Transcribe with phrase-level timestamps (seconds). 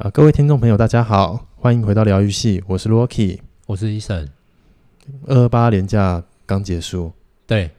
[0.00, 4.28] 啊，各位听众朋友，大家好，欢迎回到疗愈系，我是 Rocky，我是 Eason。
[5.26, 7.12] 二二八连假刚结束，
[7.46, 7.70] 对，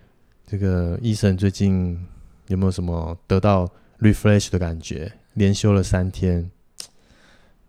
[0.46, 2.00] 这个 Eason 最近
[2.46, 3.68] 有没有什么得到
[4.00, 5.12] refresh 的感觉？
[5.34, 6.52] 连休了三天，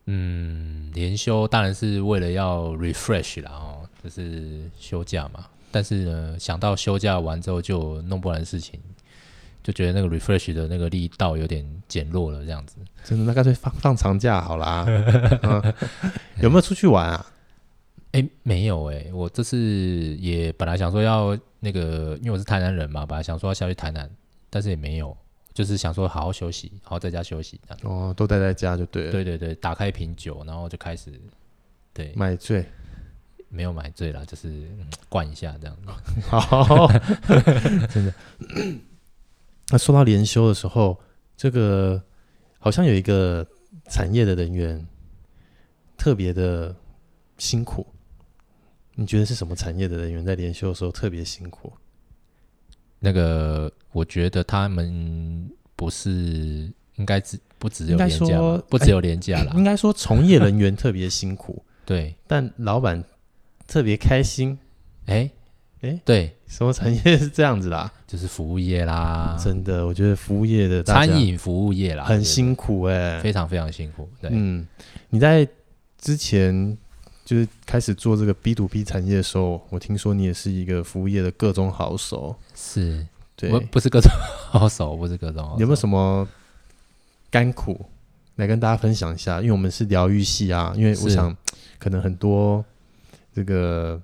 [0.05, 5.47] 嗯，连休当然是为了要 refresh 啦，哦，就是休假嘛。
[5.71, 8.79] 但是呢，想到休假完之后就弄不完的事情。
[9.63, 12.77] 就觉得那个 refresh 的那个力道有点减弱了，这样子。
[13.05, 14.85] 真的，那干脆放放长假好啦。
[14.89, 15.75] 嗯、
[16.43, 17.27] 有没有出去玩啊？
[18.13, 19.57] 哎、欸，没有哎、欸，我这次
[20.17, 24.11] 也本来想说要那个，因为我是台南人嘛，本来想说要下去台南，
[24.51, 25.17] 但是也没有，
[25.55, 27.81] 就是想说好好休息，好好在家休息这样。
[27.85, 29.13] 哦，都待在家就对了。
[29.13, 31.11] 对对对，打开一瓶酒，然后就开始
[31.95, 32.67] 对买醉，
[33.49, 36.21] 没有买醉啦，就是、嗯、灌一下这样子。
[36.29, 36.87] 好，
[37.89, 38.13] 真的。
[39.73, 41.01] 那说到连休的时候，
[41.35, 42.01] 这个
[42.59, 43.45] 好像有一个
[43.89, 44.87] 产业的人员
[45.97, 46.77] 特别的
[47.39, 47.87] 辛苦。
[48.95, 51.73] 你觉得是什么产业的人员在连休的时候特别辛苦？
[52.99, 58.39] 那个，我觉得他们不是应该只不只有连假，
[58.69, 59.55] 不只有连假了。
[59.57, 63.03] 应该说从业人员特别辛苦， 对，但老板
[63.67, 64.59] 特别开心。
[65.07, 65.31] 哎。
[65.83, 66.01] 哎，诶？
[66.05, 67.93] 对，什么产业是这样子啦？
[68.07, 74.09] 就是服务业啦，真的，我觉得服务业的餐饮服务业啦，很辛苦哎、欸，非常非常辛苦。
[74.21, 74.67] 对，嗯，
[75.11, 75.47] 你在
[75.99, 76.77] 之前
[77.25, 84.11] 就是开始做这个 B to B 产业的时候，我听说你也是一个服务业的各种好手，是，对，不不是各种
[84.51, 86.29] 好手，不是各种好手，有没有什么
[87.31, 87.87] 甘苦？
[88.37, 89.41] 来跟大家分享一下？
[89.41, 91.37] 因为我们是疗愈系啊，因为我想
[91.79, 92.65] 可能很多
[93.35, 94.01] 这个。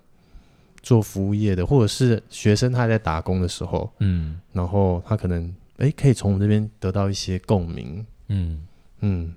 [0.88, 5.44] 做服务业的，或者是学生，他在打工的时候，嗯，然后他可能
[5.76, 8.66] 哎、欸，可以从我们这边得到一些共鸣，嗯
[9.00, 9.34] 嗯，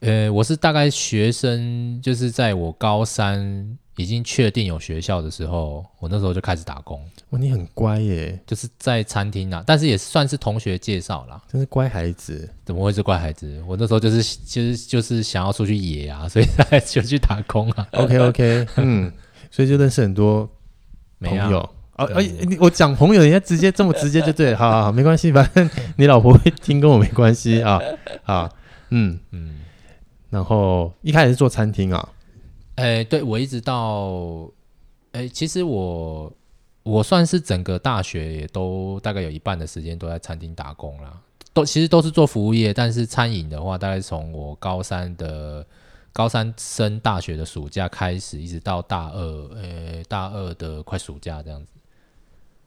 [0.00, 6.98] 呃，我是大概学生，就是在我高三已经确定有学校的时候，我那时候就开始打工。
[7.28, 12.48] 哇，你很乖耶，就是在餐厅啊，但是也算是同学介绍啦，真是乖孩子。
[12.64, 13.62] 怎么会是乖孩子？
[13.66, 17.86] 我那时候就是其实、就是、就是想要出去野啊，所以才 就去打工啊。
[17.92, 19.12] OK OK，嗯。
[19.50, 20.48] 所以就认识很多
[21.20, 21.58] 朋友。
[21.96, 22.24] 哦，哎，
[22.60, 27.80] 我讲朋友，人家直接这么直接就对了，好好好，没关系，反正你老婆会听跟我没关系啊，
[28.22, 28.48] 好，
[28.90, 29.18] 嗯。
[29.32, 29.60] 嗯，
[30.30, 32.08] 然后一开始是做餐厅啊，
[32.76, 34.48] 哎，对，我一直到，
[35.10, 36.32] 哎，其实我
[36.84, 41.18] 我算是整个大学也都大概有一半的时间都在餐厅打工啦，
[41.52, 45.66] 都其实都是做服务业，但是餐饮的话，大概从我高三的。
[46.12, 49.20] 高三升大学的暑假开始，一直到大二，
[49.54, 51.72] 呃、欸，大二的快暑假这样子。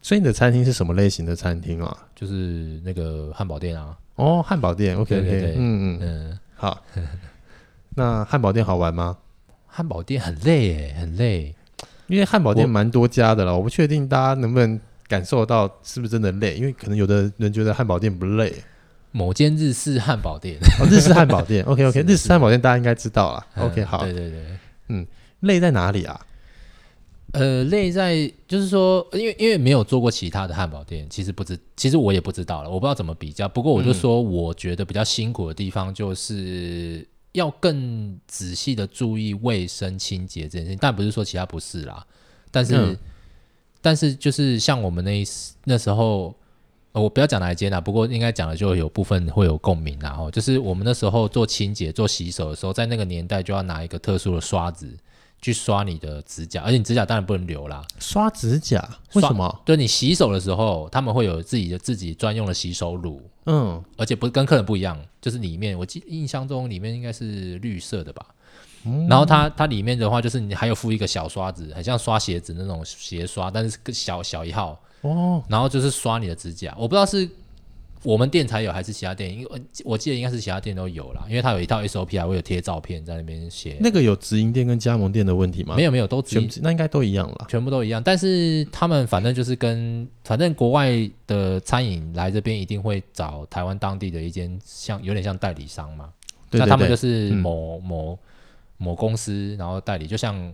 [0.00, 1.96] 所以你的餐厅是什么类型的餐厅啊？
[2.14, 3.96] 就是那个汉堡店啊。
[4.16, 6.82] 哦，汉堡店，OK OK，对对对，嗯嗯嗯，好。
[7.94, 9.18] 那汉堡店好玩吗？
[9.66, 11.54] 汉堡店很累诶，很累。
[12.08, 18.52] 因为汉堡店蛮多家的了，我，我不确定大家能不能感受到是不是真的累，因为可能有的人觉得汉堡店不累。
[19.12, 24.40] 某间日式汉堡店，哦，日式汉堡店， OK OK，日式汉堡店大家应该知道了，OK 好，对对对，
[24.88, 25.06] 嗯，
[25.40, 26.18] 累在哪里啊？
[27.32, 33.48] 呃，累在就是说，因为因为没有做过其他的汉堡店，其实不知，其实我也不知道了，我不知道怎么比较。
[33.48, 42.06] 不过我就说，我觉得比较辛苦的地方就是要更仔细的注意卫生清洁这件事情，但不是说其他不是啦，
[42.50, 42.98] 但是、嗯、
[43.80, 45.22] 但是就是像我们那
[45.64, 46.34] 那时候。
[47.00, 54.86] 我不要讲哪一间啦，不过应该讲的就有部分会有共鸣然后，就是我们那时候做清洁、做洗手的时候，在那个年代就要拿一个特殊的刷子
[55.40, 57.82] 去刷你的指甲，而且你指甲当然不能留啦。
[57.98, 58.86] 刷指甲？
[59.14, 59.62] 为什么？
[59.64, 68.26] 对，你洗手的时候，他们会有自己的自己专用的洗手乳，嗯，而且不是跟客人不一样，就是里面我记印象中里面应该是绿色的吧。
[68.84, 74.78] 嗯，然后它它里面的话，就是你还有附一个小刷子，很像刷鞋子那种鞋刷，但是更小小一号。
[75.02, 77.28] 哦，然后就是刷你的指甲，我不知道是
[78.04, 83.76] 我们店才有还是其他店，因为我记得应该是其他店都有啦，因为它有一套 SOP 啊，会有贴照片在那边写。
[83.80, 85.76] 那个有直营店跟加盟店的问题吗？
[85.76, 88.02] 没有没有，都直营，那应该都一样了，全部都一样。
[88.02, 90.90] 但是他们反正就是跟反正国外
[91.26, 96.08] 的餐饮来这边一定会找台湾当地的一间像有点像代理商嘛，
[96.50, 98.18] 对对对，那他们就是某、嗯、某
[98.78, 100.52] 某公司，然后代理，就像。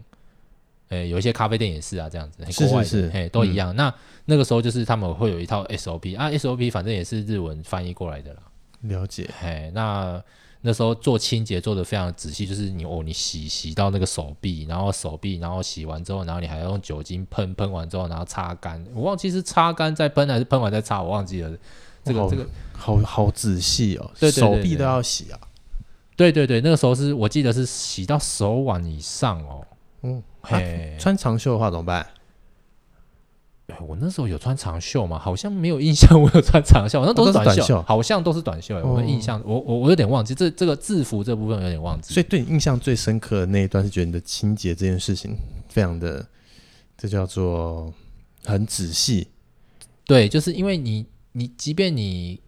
[0.89, 3.75] 诶，有一些咖啡店也是啊，这样子，是是是，嘿，都一样。
[3.75, 3.95] 嗯、那
[4.27, 8.41] 那个时候就是他们会有一套 SOP 啊，SOP 反正也是日文翻译过来的啦。
[8.83, 9.29] 了解。
[9.41, 10.23] 嘿，那
[10.61, 18.85] 那时候做清洁做的非常仔细，就是你哦，你洗洗到那个手臂，然后手臂，然后洗完之后，然后你还要用酒精喷，喷完之后，然后擦干。
[18.95, 21.51] 我忘记是擦干再喷还是喷完再擦，我忘记了。
[22.05, 25.39] 这个这个好好仔细哦，对对对对对，手臂都要洗啊。
[26.17, 29.65] 对对对，那个时候是我记得是洗到手腕以上哦。
[30.03, 32.07] 嗯，嘿，穿长袖的话怎么办？
[33.87, 35.19] 我那时候有穿长袖吗？
[35.19, 38.77] 好像没有印象，我有穿长袖，那都是短袖，哦、短袖好像都是短袖。
[38.79, 42.15] 哦、我的印象，我我我有点忘记这这个制服这部分有点忘记。
[42.15, 45.37] 所以对你印象最深刻的那一段是觉得你的清洁这件事情
[45.69, 46.27] 非常的，
[46.97, 47.93] 这叫做
[48.45, 49.29] 很仔细。
[50.07, 52.41] 对，就是因为你你即便你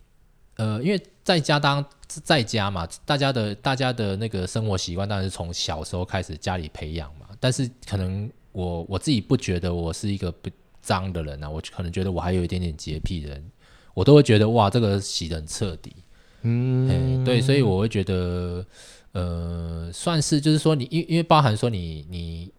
[0.57, 7.20] 呃，因为在家当在家嘛，大家的大家的那个生活习惯当然是从小时候开始家里培养嘛。
[7.41, 10.49] 但是可能我我自己不觉得我是一个不。
[10.83, 13.51] 脏的人啊，我可能觉得我还有一点点洁癖的人，
[13.93, 15.95] 我都会觉得哇，这个洗的很彻底，
[16.41, 18.65] 嗯，对，所以我会觉得，
[19.13, 22.51] 呃，算是就是说你，因因为包含说你你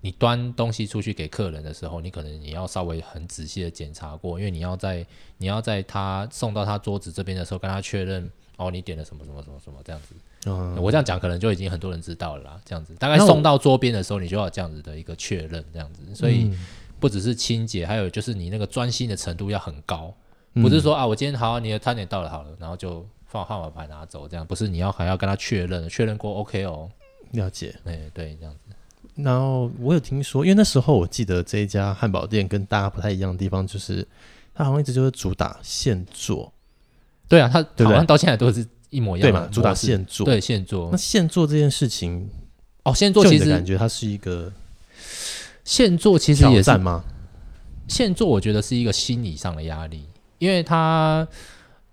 [0.00, 5.04] 你端东西出去给客人的时候，你可能你要稍微很仔细的检查过，因为你要在
[5.38, 8.30] 你要在他送到他桌子这边的时候跟他确认，
[8.60, 10.14] 哦，你点了什么什么什么什么这样子，
[10.46, 16.44] 嗯，我这样讲可能就已经很多人知道了啦，这样子，大概送到桌边的时候，你就要这样子的一个确认，这样子，所以。
[16.44, 16.58] 嗯。
[17.00, 20.14] 不只是清洁，还有就是你那个专心的程度要很高，
[20.52, 26.90] 不是说啊，我今天好，你的餐点到了好了，然后就放号码牌拿走这样，不是你要还要跟他确认，确认过 OK 哦，
[27.30, 28.76] 了解，哎对，这样子。
[29.14, 34.06] 然后我有听说，因为那时候我记得这一家汉堡店跟大家不太一样的地方，就是
[34.52, 36.52] 它好像一直就是主打现做，
[37.30, 40.88] 对啊，他好像到现在都是一模一样，对嘛，主打现做，对现做。
[40.90, 42.28] 那现做这件事情，
[42.82, 44.52] 哦，现做其实感觉它是一个。
[45.64, 47.04] 现做其实也是吗？
[47.86, 50.04] 现做我觉得是一个心理上的压力，
[50.38, 51.26] 因为他，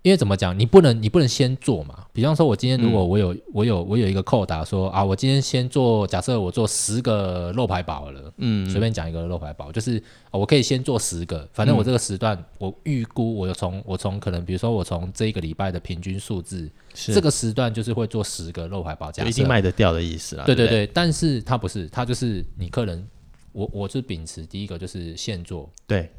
[0.08, 2.06] 因为怎么讲，你不能你不能先做嘛。
[2.14, 10.02] 比方说，我今天如果我有、嗯、我有我有一个扣打说啊，我今天先做，假设我做十个肉排堡了，嗯，随便讲一个肉排堡，就是
[10.32, 20.46] 我可以先做十个，反正我这个时段、嗯、我预估我从我从可能比如说我从这一个礼拜的平均数字，是这个时段就是会做十个肉排堡，这样一定卖得掉的意思啦。
[20.46, 23.06] 对对对，对对，但是他不是，他就是你客人。
[23.54, 26.12] 我我是秉持第一个就是现做，对，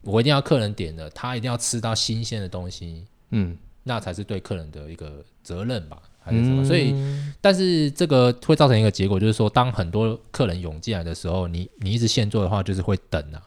[0.00, 6.62] 我一定要客人点的，他一定要吃到新鲜的东西，嗯，那才是对客人的一个责任吧，还是什么？
[6.62, 6.94] 嗯、所以，
[7.40, 13.42] 但是这个会造成一个结果，就是说，当很多客人涌进来的时候，你你一直现做的话，就是会等啊，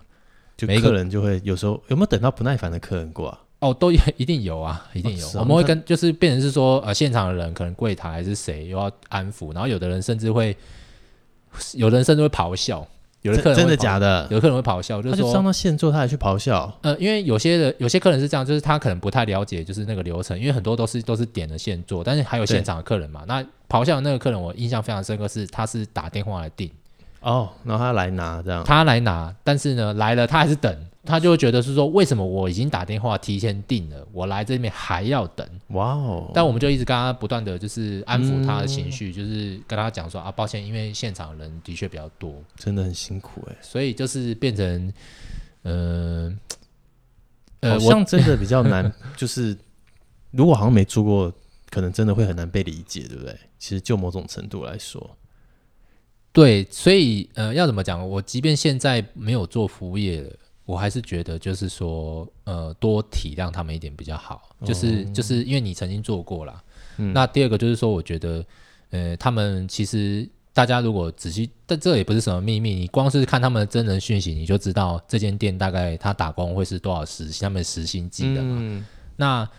[0.57, 3.41] 就每一个人就会有时候有没有等到不耐烦的客人过啊？
[3.59, 5.25] 哦，都一 定有啊，一定有。
[5.27, 10.55] 哦啊、我们会跟就是变成是说，呃，现场的人可能柜台还是谁又要安抚，然后有的人甚至会，
[11.73, 12.85] 有的人甚至会咆哮。
[13.25, 14.27] 有的客人真的假的？
[14.29, 16.71] 有的客人会咆哮，就是说上到现做，他还去咆哮。
[16.81, 23.23] 呃，因为有些的有些客人是这样，就是他可能不太了解，就是那个流程，因为很多都是都是点了现做，但是还有现场的客人嘛。
[23.27, 26.69] 那咆哮的那个客人，我印象非常深刻，是他是打电话来订
[27.21, 30.75] 哦，然后他来拿这样，他来拿，但是呢来了他还是等。
[31.05, 35.47] 他就会觉得是说，为什么我已经打电话提前订了，我来这边还要等？
[35.67, 36.31] 哇哦！
[36.33, 44.93] 但我们就一直跟他不断的就是安抚他的情绪，嗯、就是跟他讲说啊，抱歉，因为现场人的确比较多，真的很辛苦哎、欸，所以就是变成，
[45.63, 46.39] 嗯、
[47.59, 49.55] 呃，好像真的比较难， 就是
[50.31, 51.31] 如果好像没做过，
[51.69, 53.37] 可能真的会很难被理解，对不对？
[53.59, 55.17] 其实就某种程度来说，
[56.31, 58.07] 对，所以呃，要怎么讲？
[58.09, 60.29] 我即便现在没有做服务业了。
[60.65, 64.49] 我还是觉得，就是说，呃，多体谅他们一点比较好。
[64.65, 66.63] 就是，哦、就是因为你曾经做过了。
[66.97, 68.43] 嗯、那第二个就是说，我觉得，
[68.89, 72.73] 呃，他们其实大家如果仔细，但这也不是什么秘密。
[72.73, 78.57] 你光是看他们的真人讯息，你就知道这间店大概他打工会是多少时，他们时薪计的嘛。
[78.59, 78.85] 嗯、
[79.17, 79.49] 那，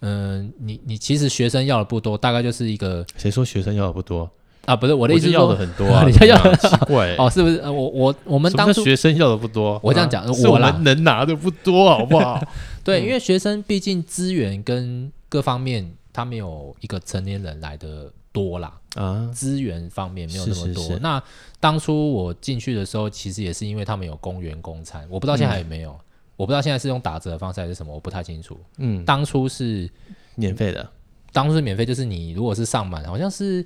[0.00, 3.04] 嗯、呃，你你其实学生要的不多，大概就是一个。
[3.16, 4.30] 谁说学生要的不多？
[4.66, 7.60] 啊，不是我的意思，要的很多啊， 你要要奇怪 哦，是不是？
[7.62, 12.42] 我我我们当初学生要的不多，我这样讲，我们能拿的不多，好不好？
[12.82, 20.98] 对，因为学生毕竟资源跟各方面，他没有一个成年人来的多啦啊，资源方面没有那么多。
[21.00, 21.22] 那
[21.60, 25.98] 当初我进去的时候，其实也是因为他们有公员公餐，我不知道现在有没有，
[26.36, 28.58] 我不知道现在是用打折的方式还是什么，我不太清楚。
[28.78, 29.88] 嗯，当初是
[30.34, 30.86] 免费的，
[31.32, 33.64] 当初是免费，就是你如果是上满，好像是。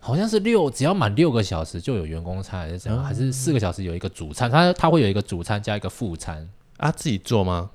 [0.00, 4.50] 好像是六，只要满六个小时就有员工餐，还是怎还是四个小时有一个主餐？
[4.50, 6.90] 他他会有一个主餐加一个副餐啊？
[6.92, 7.70] 自己做吗？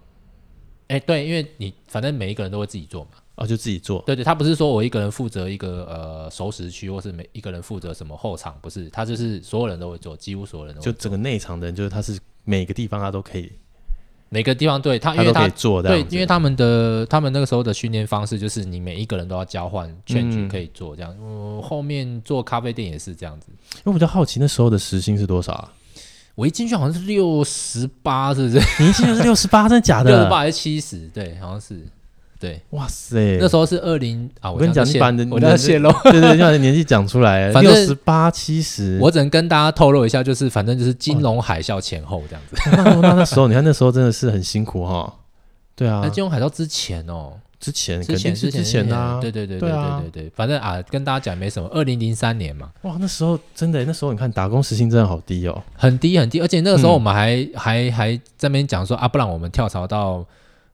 [0.87, 3.11] 哎、欸，对，因为你反正每一个人都会自己做嘛。
[3.35, 3.99] 哦，就自己做。
[4.05, 10.93] 对对，他不是说我一个人负责一个呃熟食区，或是每一个人负责什么后场，不是，他就是所有人都会做，几乎所有人都会做。
[10.93, 13.51] 就整个内场的人，就是他是每个地方他都可以。
[14.33, 15.47] 每个地方对他，因为他，
[15.83, 21.15] 对，因为他们的他们那个时候的训练方式就是你每一个人都要交换全局可以做这样。
[21.21, 23.49] 嗯，后面做咖啡店也是这样子。
[23.75, 25.71] 因为我比较好奇那时候的时薪是多少啊？
[26.33, 28.59] 我一进去好像是六十八，是不是？
[28.81, 30.09] 你一进去是六十八，真的假的？
[30.09, 31.07] 六十八还是七十？
[31.09, 31.79] 对，好像是。
[32.43, 42.57] 对，哇塞，那时候是二零啊，我跟你讲，你把你的我要泄露， 对对，你把年纪讲出来，反正六十八七十，我只能跟大家透露一下，就是反正就是金融海啸前后这样子。
[42.69, 45.13] 那那那时候，你看那时候真的是很辛苦哈。
[45.73, 47.31] 对啊，那金融海啸之前哦，
[47.61, 51.69] 之前之前是之前啊，对对对对对对对，反正啊，跟大家讲没什么。
[51.69, 60.25] 二零零三年嘛，哇，那时候真的，那时候你看打工时薪真的好低哦，很低很低，而且那个时候我们还还还在那边讲说啊，不然我们跳槽到。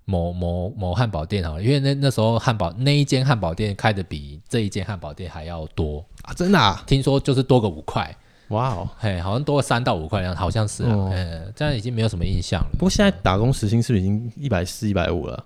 [0.10, 6.84] 某某某汉堡店哈，因为那那时候汉堡那一间汉堡店开的比这一间汉堡店还要多啊，真的啊？
[6.88, 8.16] 听说就是多个五块，
[8.48, 12.70] 哇哦，嘿，好像多个三到五块这样，好像是啊，哦、嗯，这样已经没有什么印象了。
[12.72, 15.46] 不过现在打工时薪是不是已经一百四、一百五了？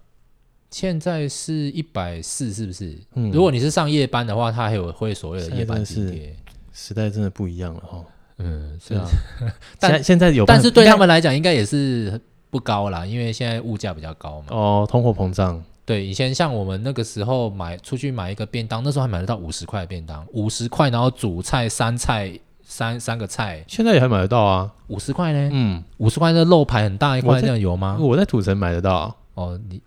[0.71, 2.97] 现在是一百四，是不是？
[3.15, 6.33] 嗯，如果你是上夜班的话，他还有会所谓的夜班津贴。
[6.71, 8.01] 时代真的不一样了哈。
[8.37, 9.05] 嗯，是啊。
[9.77, 12.21] 但，现在有，但是对他们来讲，应该也是。
[12.53, 14.45] 不高啦，因为现在物价比较高嘛。
[14.49, 15.59] 哦，通货膨胀。
[15.83, 22.31] 对，以前像我们那个时候买出去买一个便当，那时候还买得到五十块的便当，五十块，然后主菜三菜
[22.63, 23.65] 三三个菜。
[23.67, 25.49] 现在也还买得到啊，五十块呢？
[25.51, 27.97] 嗯，五十块那肉排很大一块，这样有吗？
[27.99, 29.15] 我在土城买得到啊。
[29.33, 29.81] 哦，你，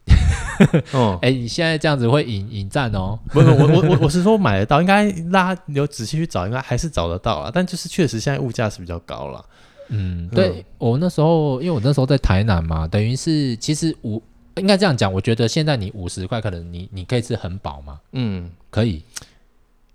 [0.93, 3.17] 哦，哎，你现在这样子会引引战哦？
[3.29, 7.49] 不是，我我我我是说买得到，应该拉有仔细去找，应该还是找得到啊。
[7.55, 9.45] 但就是确实现在物价是比较高了。
[9.89, 14.23] 嗯，对嗯我那时候，因为我那时候在台南嘛，等于是其实五
[14.57, 18.01] 应该这样讲，我觉得现在你五十块，可能你你可以吃很饱嘛。
[18.13, 19.03] 嗯，可以，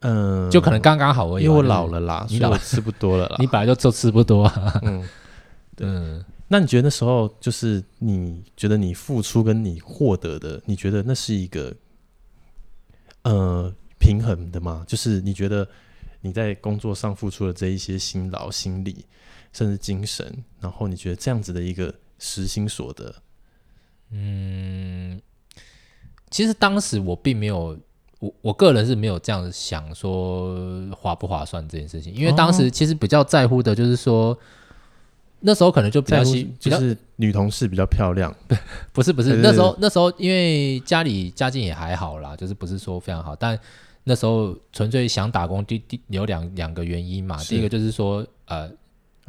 [0.01, 1.43] 嗯，就可能刚刚好而已。
[1.43, 3.37] 因为我老了啦，你老了吃不多了啦。
[3.41, 4.79] 你本来就就吃不多啊。
[4.83, 5.03] 嗯，
[5.75, 5.87] 对，
[6.47, 11.73] 那你觉得那时候就是你觉得你付出跟你获得的，你觉得那是一个
[13.23, 14.83] 呃平衡的吗？
[14.87, 15.67] 就是你觉得
[16.21, 19.05] 你在工作上付出的这一些辛劳心力。
[19.53, 23.13] 甚至精神，然后你觉得这样子的一个时薪所得，
[24.11, 25.21] 嗯，
[26.29, 27.77] 其实当时我并没有，
[28.19, 30.55] 我我个人是没有这样想说
[30.95, 34.37] 划不划算这件事情，因为当时其实比较在乎的就是说，哦、
[35.41, 38.33] 那时候可能就比较喜，就是女同事比较漂亮，
[38.93, 43.59] 不是不是，那时候那时候因为家里家境也还好啦，就是不是说非常好，但
[44.05, 48.71] 那时候纯粹想打工，第第有两两个原因嘛，第一个就是说呃。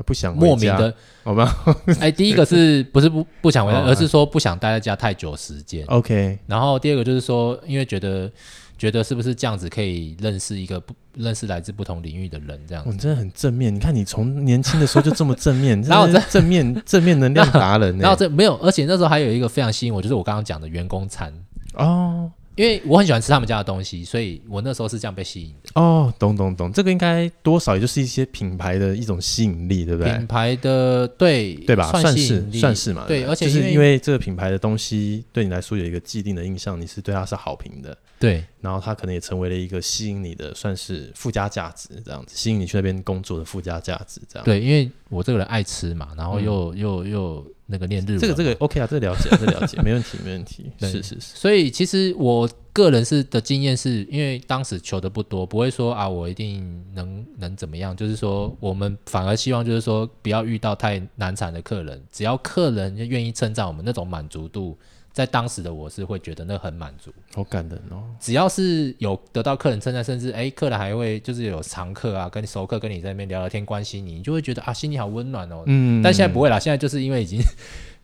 [0.03, 0.95] 不想莫名的，
[1.25, 1.65] 好吧？
[2.01, 5.85] 哎，第一个是不是不不想回家，而是说不想待在家太久时间。
[5.87, 6.39] OK。
[6.47, 8.31] 然后第二个就是说，因为觉得
[8.77, 12.91] 觉得是不是这样子可以认识一个不认识来自不同领域的人，这样子。
[12.91, 13.75] 你真的很正面。
[13.75, 17.97] 你看你从年轻的时候就这么正面， 然后正面正面能量达人。
[17.99, 21.33] 然后这没有，而且那时候还有一个非常吸引我，就是我刚刚讲的员工餐
[21.75, 22.31] 哦。
[22.63, 25.71] 因为我很喜欢吃他们家的东西，所以我那时候是这样被吸引的。
[25.75, 30.13] 哦，懂懂懂，这个应该多少也就是一些品牌的一种吸引力，对不对？
[30.13, 31.91] 品牌的对对吧？
[31.91, 33.05] 算是算是嘛。
[33.09, 37.99] 对，而且就是因为这个品牌的东西对你来说有一个既定的印象，你是对它是好评的。
[38.21, 44.45] 对，然后它可能也成为了一个吸引你的，算是附加价值，这样子吸引你去那边工作的附加价值，这样。
[44.45, 50.71] 对，因为我这个人爱吃嘛，然后又、嗯、又又那个念日文，这个这个 OK 啊，这个了解，这个了解，没问题，没问题。
[50.79, 51.21] 是是是。
[51.35, 64.79] 所以其实我个人是的经验是，因为当时求的不多，不会说啊，我一定能能怎么样，就是说我们反而希望就是说不要遇到太难缠的客人，只要客人愿意称赞我们，那种满足度。
[65.13, 68.03] 在当时的我是会觉得那很满足，好感人哦。
[68.19, 75.65] 只要是有得到客人称赞，甚至哎，客人还会就是有常客啊，跟熟客跟你在那边聊聊天，关心你，你就会觉得啊，心里好温暖哦。
[75.67, 76.01] 嗯。
[76.03, 77.39] 但现在不会啦，现在就是因为已经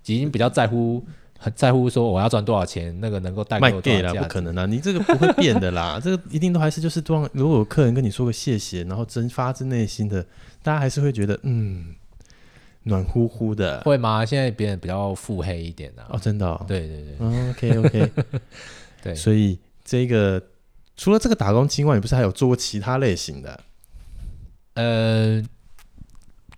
[0.05, 1.03] 已经比较在乎，
[1.39, 4.21] 很在乎说我要赚多少钱，那个能够带给我多少价。
[4.21, 10.23] 不可能啊，你这个不会变的啦， 这个一定都还是就是当如果有客人跟你说个谢谢，然后真发自内心的，
[10.63, 11.95] 大家还是会觉得嗯。
[12.89, 14.25] 暖乎乎的，会吗？
[14.25, 18.13] 现在别人比较腹黑一点啊哦，真的、哦，对对对、哦、， OK OK，
[19.03, 20.43] 对，所以这个
[20.97, 23.61] 除了这个打工经外，你不是还有做过其他类型的？
[24.75, 25.43] 呃，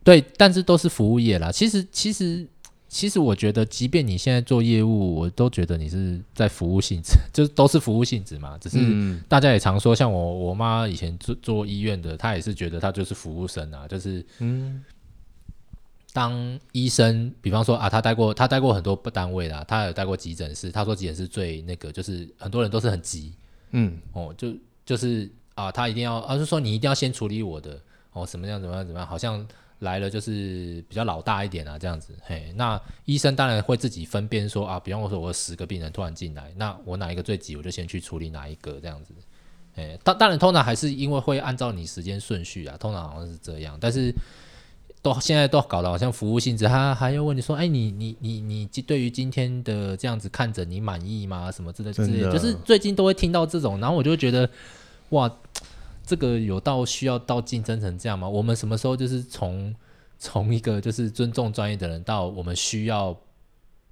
[0.02, 1.52] 对，但是都是服务业啦。
[1.52, 2.46] 其实其实
[2.88, 8.58] 其实，我觉得，即便你现在做业务，我都觉得你是在服务性质， 就是都是服务性质嘛。
[8.58, 8.78] 只是
[9.28, 14.82] 大家也常说，像我我妈以前做做医院的，她也是觉得她就是服务生啊，就是嗯。
[16.12, 20.70] 当医生，比方说啊，他待过，他待过很多单位啦，他有待过急诊室。
[20.70, 23.32] 他说急诊室最那个，就是很多人都是很急，
[23.70, 24.52] 嗯，哦，就
[24.84, 27.80] 就是啊，他一定要，而、啊、是说你一定要先处理我的，
[28.12, 29.46] 哦，什么样怎么样怎么样，好像
[29.78, 32.12] 来了就是比较老大一点啊，这样子。
[32.22, 39.14] 嘿，那医生当然会自己分辨说啊，比方说我有十个病人突然进来，那我哪一个最急，我就先去处理哪一个这样子。
[39.76, 44.12] 诶，当当然通常还是因为会按照你时间顺序啊，通常好像是这样，但是。
[45.02, 51.50] 都现在都搞得好像服务性质，他还要问你说，哎，你你你你对于今天的这样子看着，你满意吗？
[51.50, 54.48] 什么之类之类，就是最近都会听到这种，然后我就觉得，
[55.10, 55.30] 哇，
[56.04, 58.28] 这个有到需要到竞争成这样吗？
[58.28, 59.74] 我们什么时候就是从
[60.18, 63.16] 从一个就是尊重专业的人到我们需要。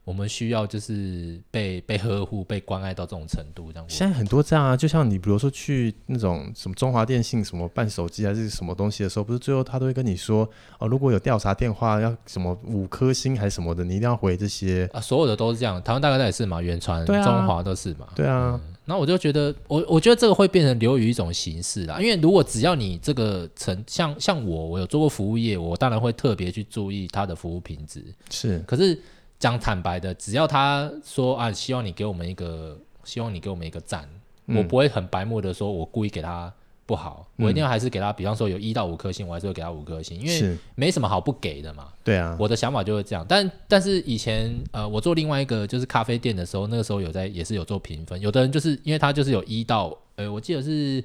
[0.09, 3.85] 我们需要就是被被呵护、被关爱到这种程度，这样。
[3.91, 10.49] 现在很多这样啊，就像你比如说去那种什么中华电信什么办手机还是什么东西的时候，不是最后他都会跟你说
[10.79, 14.99] 哦，如果有调查电话要什么五颗星还是什么的，你一定要回这些啊。
[14.99, 18.09] 所有的都是这样，台湾大概也是嘛，远传、啊、中华都是嘛。
[18.15, 18.59] 对啊。
[18.87, 28.03] 那、嗯、我就觉得，我我觉得这个会变成流于一种形式啦，因为如果只要你这个成像像我，我有做过服务业，我当然会特别去注意它的服务品质。
[28.31, 28.99] 是，可是。
[29.39, 34.09] 讲坦白的，只要他说啊，希望你给我们一个，希望你给我们一个赞，
[34.47, 36.53] 嗯、我不会很白目的说，我故意给他
[36.87, 41.89] 不好，嗯、我一定要还是给他，比方说有一到五颗星，我还是会给他五颗星，因为没什么好不给的嘛。
[42.03, 43.25] 对啊，我的想法就是这样。
[43.29, 51.05] 但但是以前呃，我做另外一个就是咖啡店的时候，那个时候有在也是有做评分，有的人就是因为他就是有一到，呃，我记得是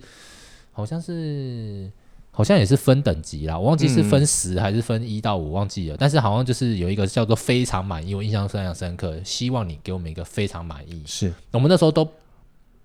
[0.71, 1.91] 好像是。
[2.35, 5.95] 好像也是分等级啦，我忘记是分十还是分一到五，忘记了。
[5.95, 9.15] 嗯、但是好像就是有一个叫做非常满意，我印象非常深刻。
[9.23, 11.03] 希望你给我们一个非常满意。
[11.05, 12.09] 是我们那时候都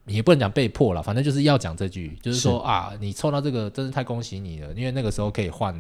[0.05, 5.75] 也不能讲被迫了，反正就是要讲这句，就是说是啊，你抽到这个真是太恭喜你了，因为那个时候可以换，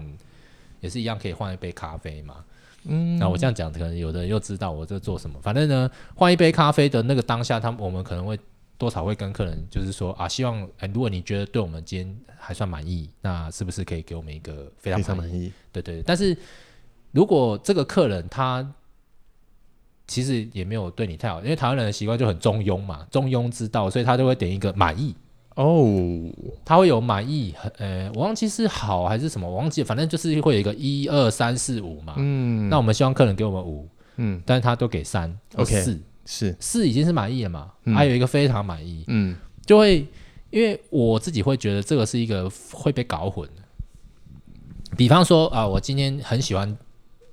[0.80, 2.36] 也是一样可以换一杯咖啡嘛。
[2.84, 5.38] 嗯，那我这样讲，可能有的人又知道我在做什么。
[5.42, 8.38] 反正呢，换一杯咖啡的那个当下，他们我们可能会。
[8.78, 15.52] 多少会跟客人就是说啊，希望哎，如果你觉得对我们今天还算满意，那是不是可以给我们一个非常满意？
[15.72, 16.02] 对对。
[16.04, 16.36] 但是
[17.10, 18.66] 如果这个客人他
[20.06, 25.14] 其实也没有对你太好，因为台湾人的习惯就很中庸嘛，中庸之道，所以他就会点一个满意
[25.56, 26.30] 哦，
[26.64, 32.14] 他会有满意，呃，我忘记是好还是什么，我忘记，反正就是会有一个一二三四五嘛。
[32.16, 32.68] 嗯。
[32.68, 36.00] 那我们希望客人给我们五，嗯，但是他都给三，OK，四。
[36.30, 36.54] 是。
[36.60, 37.72] 四已经是满意了嘛？
[37.84, 40.06] 嗯、还有一个非常满意，嗯，就会
[40.50, 43.62] 因为我自己会觉得这个是一个会被搞混的。
[44.94, 46.76] 比方说啊，我今天很喜欢，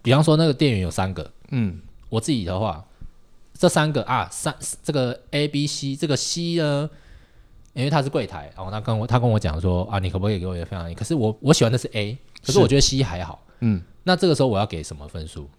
[0.01, 1.77] 比方说那个店员有三个，嗯，
[2.09, 2.85] 我自己的话，
[3.53, 6.89] 这三个啊，三这个 A、B、C，这个 C 呢，
[7.73, 10.93] 因为他是柜台，然后他跟我他跟我讲说啊，你可不可以给我一个非常？
[10.93, 12.59] 可是我我喜欢的是 A，可是。
[12.59, 15.49] 我觉得 C 还好，嗯，那这个时候我要给什么分数？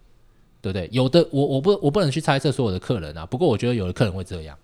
[0.61, 0.89] 对不对？
[0.91, 3.25] 有的我我不我不能去猜测所有的客人啊。
[3.25, 4.57] 不过我觉得有的客人会这样，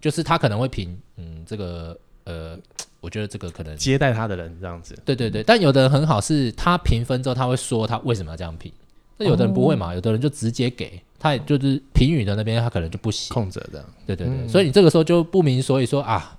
[0.00, 2.58] 就是他可能会评嗯这个呃，
[3.00, 4.96] 我觉得这个可能接待他的人这样子。
[5.04, 8.72] 对对对，但有的人很好，是他评分之后他会说他为什么要这样评。
[9.16, 13.84] 那有的人不会嘛，哦、有的人就直接给他，也就是评语的那边他可能就不行空着的。
[14.06, 16.38] 对对对，嗯、所以你这个时候就不明所以说啊，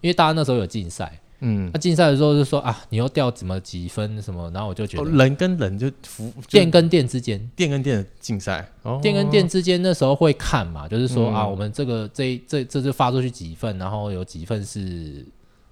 [0.00, 1.20] 因为大家那时候有竞赛。
[1.40, 8.98] 嗯，那竞赛的时候就说啊，你又掉怎么几分什么，然后我就觉得人跟人就服店跟店之间，店跟店的竞赛，哦。
[9.00, 15.24] 店跟店之间那时候会看嘛，就是说啊，我们这个这这这就发出去几份，然后有几份是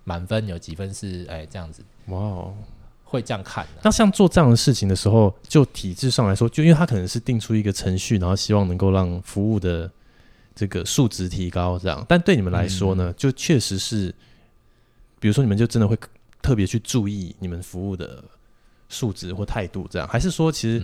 [0.04, 2.54] 满分，有几分是哎这样子，哇哦，
[3.02, 3.66] 会这样看。
[3.82, 9.90] 那像做这样的事情的时候，就体制上来说，就因为他可能是定出一个程序，然后希望能够让服务的
[10.54, 14.14] 这个数值提高，这样，但对你们来说呢，就确实是。
[15.26, 15.98] 比如说，你们就真的会
[16.40, 18.22] 特别去注意你们服务的
[18.88, 20.06] 素质或态度，这样？
[20.06, 20.78] 还是说，其实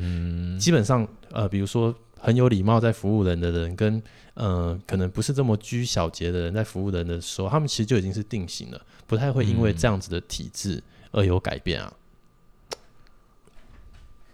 [0.58, 4.02] 基本上，呃，比如说很有礼貌在服务人的人，跟
[4.34, 11.92] 呃，可能不是这么拘小节的人在服务人的时候，他们其实就已经是定型了，不太会因为这样子的体制而有改变啊。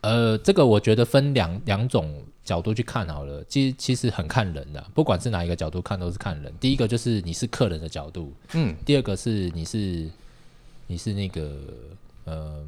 [0.01, 6.51] 呃，这个我觉得分两两种角度去看好了，其实其实很看人的，不管是哪一个角度看都是看人。
[6.59, 10.09] 第一个就是你是客人的角度，嗯，第二个是你是
[10.87, 11.59] 你是那个
[12.25, 12.65] 呃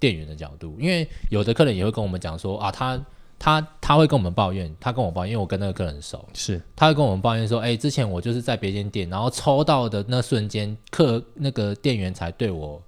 [0.00, 3.04] 店员的角度，因为有的客人也会跟我们讲说啊，他
[3.38, 12.82] 他他会跟我们抱怨，他跟我抱怨，因为我跟那个客人熟，是他会跟我们抱怨说，哎、欸，之前我就是在别间店，然后抽到的那瞬间，客那个店员才对我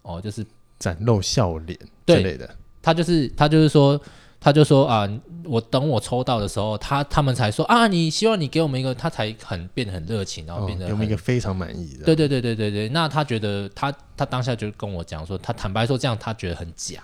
[0.00, 0.42] 哦，就是
[0.78, 2.48] 展露笑脸之类的。
[2.82, 4.00] 他就是他就是说，
[4.40, 5.06] 他就说啊，
[5.44, 12.04] 我等我抽到的时候，他他们才说啊，你希望你给我们一个，他才很变得很热情，然后变得给我们一个非常满意的。
[12.04, 17.02] 对对对对对对，那他觉得他他当下就跟我讲说，他坦白说这样他觉得很假。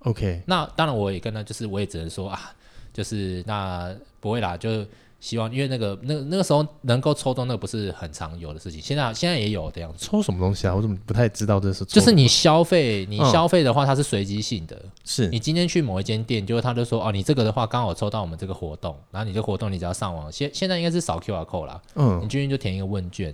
[0.00, 2.52] OK，那当然我也跟他就是我也只能说啊，
[2.92, 4.84] 就是那不会啦，就。
[5.22, 8.82] 希望，因为那个、那个、那个时候能够抽中，那个不是很常有的事情。
[8.82, 10.04] 现在现在也有这样子。
[10.04, 10.74] 抽什么东西啊？
[10.74, 11.84] 我怎么不太知道这是？
[11.84, 14.76] 就是你消费，你消费的话，它是随机性的。
[15.04, 21.80] 是、嗯、你今天去某一间店，就是他就说哦，你这个的话刚好抽到我们这个活动，然后你这个活动你只要上网，现现在应该是扫 QR code 啦。
[21.94, 23.32] 嗯，你进去就填一个问卷，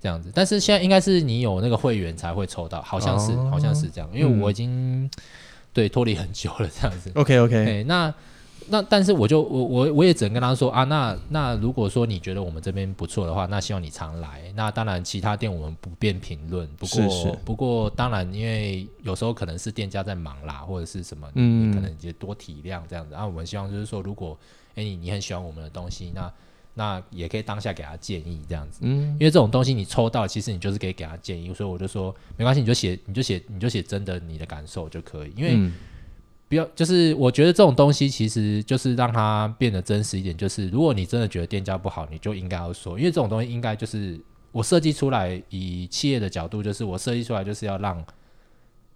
[0.00, 0.30] 这样子。
[0.32, 4.08] 但是现在应该是你有那个会员才会抽到，好像是、哦、好像是这样。
[4.14, 5.10] 因为我已经
[5.72, 7.10] 对，脱离很久了这样子。
[7.16, 8.14] OK OK，欸、那
[8.68, 14.52] 那但是我就我我我也只能跟他说啊，那那如果说你觉得我们这边不错的话，那希望你常来。
[14.54, 16.68] 那当然，其他店我们不便评论。
[16.76, 23.14] 不过不过当然，因为有时候可能是店家在忙啦，或者是什么，嗯，你可能也多体谅这样子。
[23.14, 24.38] 啊、我们希望就是说，如果
[24.70, 26.32] 哎、欸、你你很喜欢我们的东西，那
[26.74, 28.80] 那也可以当下给他建议这样子。
[28.82, 31.52] 嗯，因为这种东西你抽到，其实你就是可以给他建议。
[31.52, 35.54] 所以我就说没关系，你就写你就写你就写真的你的感受就可以，因为。
[35.54, 35.72] 嗯
[36.50, 40.36] 不要，就是我觉得这种东西其实就是让它变得真实一点。
[40.36, 48.04] 就是如果你真的觉得店家不好，你就应该要说，因为这种东西应该就是我设计出来，以企业的角度，就是我设计出来就是要让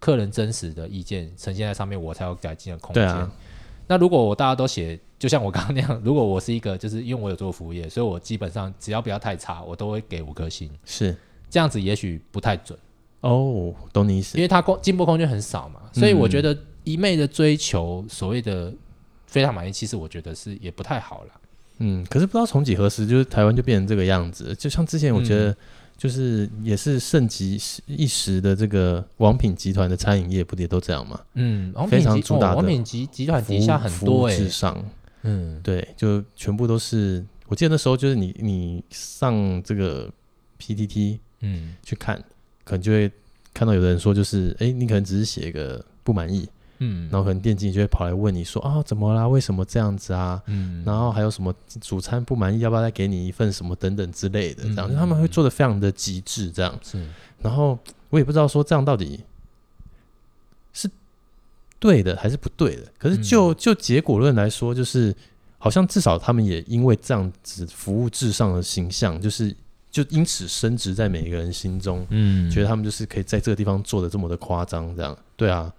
[0.00, 3.06] 客人真实的意见呈现在上面，我才有改进的空间。
[3.06, 3.30] 啊、
[3.86, 10.68] 那如果我大家都写，就像我刚刚那样，如果我是一个，就是因为我有做服务业，所以我基本上只要不要太差，我都会给五颗星。
[10.84, 11.16] 是
[11.48, 12.76] 这样子，也许不太准
[13.20, 16.66] 哦，懂你意思，因为它空进步空间很少嘛，所以我觉得、嗯。
[16.84, 18.72] 一昧的追求所谓的
[19.26, 21.30] 非常满意，其实我觉得是也不太好了。
[21.78, 24.54] 嗯，可是不知道从几何时，就是台湾就变成这个样子。
[24.54, 25.56] 就像之前，我觉得
[25.96, 31.20] 就是也是盛极一时的这个王品集团的餐饮业，不也都这样吗？
[31.34, 34.84] 嗯，王非常主打的王品集集团底下很多哎、欸，至上。
[35.22, 37.24] 嗯，对，就全部都是。
[37.48, 40.08] 我记得那时候就是你你上这个
[40.60, 42.22] PTT 嗯去看，
[42.62, 43.10] 可能就会
[43.52, 46.48] 看到有的人说，就是哎、欸，你可能只是写一个不满意。
[46.78, 49.26] 嗯，然后可能店经理就会跑来问你说啊，怎么啦？
[49.28, 50.42] 为什么这样子啊？
[50.46, 57.06] 嗯，然后还有什么主餐不满意，要不要再给你一份什么等等之类的，这样、他们会做的非常的极致，这样是。
[57.40, 57.78] 然后
[58.10, 59.22] 我也不知道说这样到底
[60.72, 60.90] 是
[61.78, 62.82] 对的还是不对的。
[62.98, 65.14] 可是就、嗯、就结果论来说，就是
[65.58, 69.54] 好像至少他们也因为这样子服务至上的形象，就是
[69.90, 72.06] 就因此升值在每一个人心中。
[72.10, 75.72] 嗯，觉得他们就是可以在这个地方做的这么的夸张，这样对啊。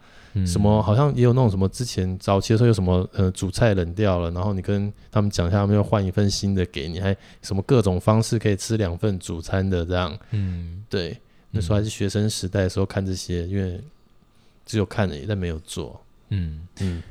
[0.44, 10.18] 什么好像也有那种什么之前早期的时候有什么呃主菜冷掉了，然后你跟他们讲一下，他们要换一份新的给你，还什么各种方式可以吃两份主餐的这样。
[10.32, 11.16] 嗯，对，
[11.52, 13.80] 那时候还是学生时代的时候看这些，因为
[14.66, 16.02] 只有看了，但没有做。
[16.30, 17.04] 嗯嗯，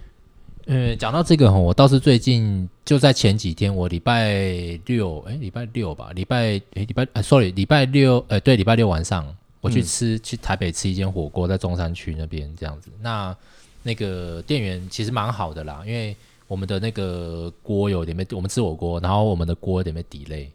[0.66, 9.24] 呃，讲到这个哈，我倒是最近就在前几天，我礼拜六哎，礼拜六吧，礼拜哎礼拜哎，sorry，礼拜六哎对，礼拜六晚上。
[9.64, 12.90] 我去吃、嗯、去台北吃一间火锅，在中山区那边这样子。
[13.00, 13.34] 那
[13.82, 16.14] 那个店员其实蛮好的啦，因为
[16.46, 20.48] 我们的那个锅有点被我们吃火锅，然后我们的锅有点被 delay。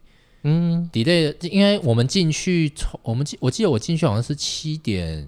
[0.44, 5.28] 嗯，delay，因为我们进去从我们我记得我进去好像是七点，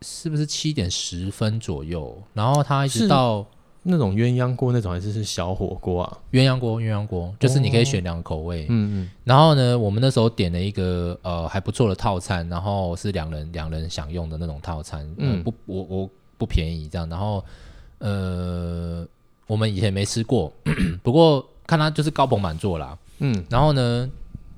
[0.00, 2.16] 是不是七点十分左右？
[2.32, 3.44] 然后他一直到。
[3.84, 6.18] 那种鸳鸯锅那种还是是小火锅啊？
[6.30, 8.66] 鸳鸯锅，鸳鸯锅就是你可以选两个口味。
[8.68, 9.10] 嗯嗯。
[9.24, 15.04] 然后呢，我们那时候点了一个呃还不错的套餐，然后是两人两人享用的那种套餐。
[15.16, 15.38] 嗯。
[15.38, 17.08] 呃、不，我我不便宜这样。
[17.08, 17.44] 然后
[17.98, 19.04] 呃，
[19.48, 20.52] 我们以前没吃过，
[21.02, 22.96] 不过看他就是高朋满座啦。
[23.18, 23.44] 嗯。
[23.50, 24.08] 然后呢，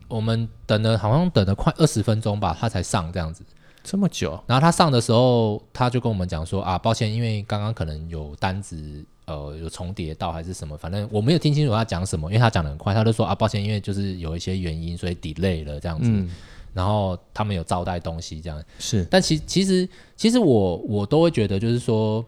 [0.06, 3.42] 我们等了好像等了快二十分钟吧，他才上这样子。
[3.82, 4.38] 这么久？
[4.46, 9.02] 然后他上的时候，他就跟我们讲说啊，抱歉，因为刚刚可能有单子。
[9.26, 10.76] 呃，有重叠到还是什么？
[10.76, 16.10] 反正我没有听清楚他讲什么，因为他讲的很快，他就说啊，抱歉，因为就是有一些原因，所以 delay 了这样子。
[16.12, 16.28] 嗯、
[16.74, 18.62] 然后他们有招待东西这样。
[18.78, 22.22] 是，但其其实其实我我都会觉得，就是说，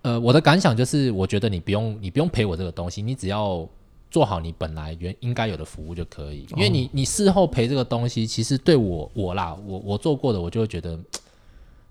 [0.00, 3.68] 呃，我的感想就是，我觉得你不用你不用赔我这个东西，你只要
[4.10, 6.46] 做好你本来原应该有的服务就可以。
[6.56, 10.98] 因为你你事后赔这个东西，其实对我我啦，我我做过的，我就会觉得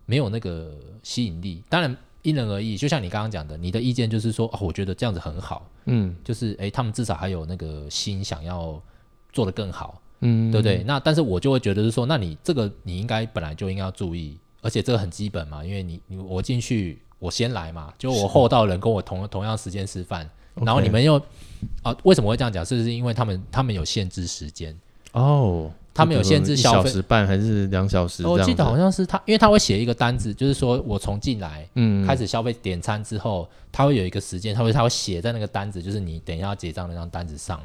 [0.08, 1.62] 没有那个吸引力。
[1.70, 1.96] 当然。
[2.22, 8.82] 因人而异，就像你刚刚讲的，你的意见就是说，哦，我觉得这样子很好，嗯，就是诶，他们至少还有那个心想要
[9.32, 10.84] 做得更好，嗯，对不对？
[10.84, 21.16] 那但是我就会觉得是说，那你这个你应该本来就应该要注意，而且这个很基本嘛，因为你你我进去我先来嘛，就我后到人跟我同同样时间吃饭，然后你们又
[21.84, 22.66] 啊，为什么会这样讲？
[22.66, 24.78] 是不是因为他们他们有限制时间？
[25.14, 25.72] 哦。
[26.00, 28.26] 他们有限制消费，小时半还是两小时？
[28.26, 37.60] 我记得好像是他，因为他会写一个单子，就是说我从进来，嗯，开始消费点餐之后，他会有一个时间，他会他会写在那个单子，就是你等一下要结账那张单子上。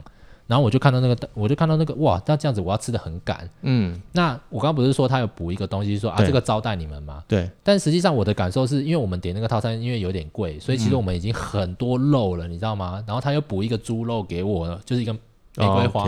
[0.47, 3.99] 然后我就看到那个，我就看到那个，哇，那这样子我要吃的很赶，嗯。
[4.12, 7.25] 那我刚刚不是说他有补一个东西，说啊这个招待你们吗？
[7.27, 7.49] 对。
[7.62, 13.03] 但实际上我的感受是因为我们点那个套餐，因为有点贵，所以其实我们已经很多肉了，你知道吗？
[13.07, 16.07] 然后他又补一个猪肉给我，就是一个玫瑰花，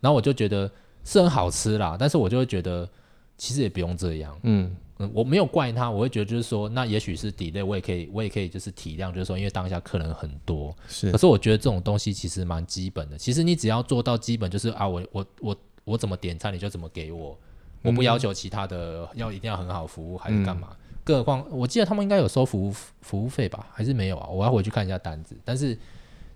[0.00, 0.68] 然后我就觉得。
[1.04, 2.88] 是很好吃啦，但是我就会觉得，
[3.36, 4.38] 其实也不用这样。
[4.42, 10.74] 嗯嗯，我没有怪他，我会觉得就是说，那也许是 delay，我也可以，我也可以就是体谅，就是说，因为当下客人很多。
[10.86, 11.10] 是。
[11.10, 13.18] 可是我觉得这种东西其实蛮基本的。
[13.18, 17.36] 其实你只要做到基本，就是啊，我我我我怎么点餐你就怎么给我，
[17.82, 20.68] 我不要求其他的要一定要很好服务还是干嘛。
[20.70, 23.66] 嗯、更何况我记得他们应该有收服务服务费吧？
[23.72, 24.28] 还是没有啊？
[24.28, 25.36] 我要回去看一下单子。
[25.44, 25.76] 但是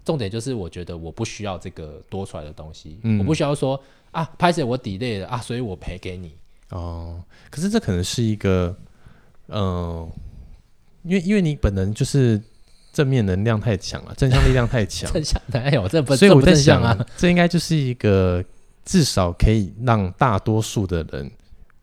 [0.05, 3.81] 重点就是，我觉得我不需要这个多出来的东西，嗯、我不需要说
[4.17, 6.35] 啊，拍摄我 delay 了啊，所以我赔给你。
[6.71, 8.75] 哦，可是这可能是一个，
[9.49, 10.13] 嗯、呃，
[11.03, 12.41] 因为因为你本人就是
[12.95, 18.43] 正面能量太强了，正向力量太强， 正向哎呦，这不所以我在想啊，这应该就是一个
[18.87, 21.31] 至少可以让大多数的人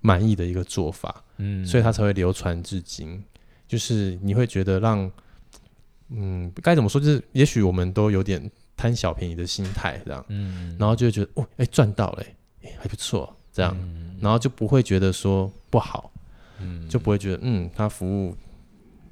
[0.02, 3.24] 满意的一个做法，嗯，所以他才会流传至今。
[3.67, 5.10] 就是你会觉得让，
[6.10, 7.00] 嗯，该怎么说？
[7.00, 12.23] 就是也许我们都有点贪小便宜的心态，这样，嗯，然后就会觉得哦，哎，赚到了，
[12.63, 13.75] 哎，还不错，这样。
[13.79, 14.01] 嗯。
[14.21, 16.09] 然后就不会觉得说不好，
[16.59, 18.33] 嗯，就不会觉得嗯，他服务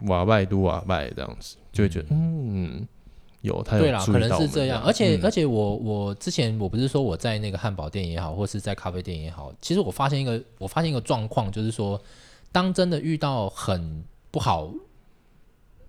[0.04, 2.88] 瓦拜都瓦拜这样子，就会觉得嗯，
[3.41, 4.82] 有他有对啦，可能是这样。
[4.84, 12.02] 而且、嗯、而且我我之前我不是说我在那个汉堡店也好，或是在咖啡店也好，其实我发现一个我发现一个状况，就是说，
[12.54, 14.71] 当真的遇到很不好，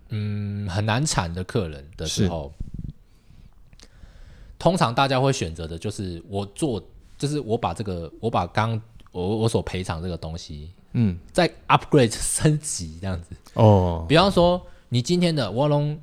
[0.09, 2.51] 嗯，很难缠的客人的时候，
[4.63, 6.81] 通常大家会选择的就是我做，
[7.17, 8.81] 就是我把这个我把刚。
[9.11, 14.03] 我我所赔偿这个东西，嗯，再 upgrade 升级这样子哦。
[14.09, 15.95] 比方说，你今天的卧龙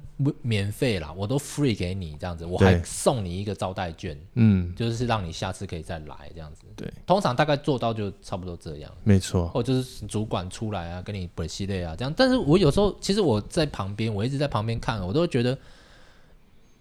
[0.42, 6.62] 免费啦，我都 free 给你这样子，我还送你一个招待券，嗯，就是让你下次可以再来这样子。
[6.76, 9.48] 对，通常大概做到就差不多这样，没错。
[9.48, 12.14] 或就是主管出来啊，跟你本系列啊这样。
[12.16, 15.58] 但是我有时候其实我在旁边，我一直在旁边看，我都觉得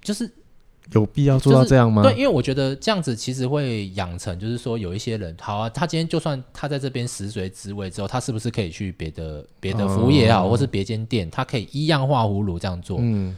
[0.03, 0.31] 就是。
[0.93, 2.01] 有必要做到这样吗？
[2.01, 12.97] 就是、对，因为我觉得这样子其实会养成，就是说有一些人，好啊，他今天就算他在这边食髓知味之后，他是不是可以去别的别的服务业也好，哦、或是别间店，他可以一样画葫芦这样做？
[13.01, 13.35] 嗯，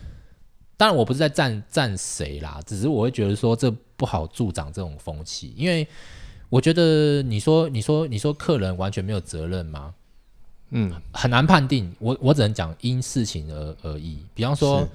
[0.78, 5.86] 当然我不是在赞赞谁啦，只是我会觉得说这不好助长这种风气，因为
[6.48, 9.94] 我觉得你说你说你说客人完全没有责任吗？
[10.70, 14.88] 嗯，很难判定，我我只能讲因事情而而异，比方说。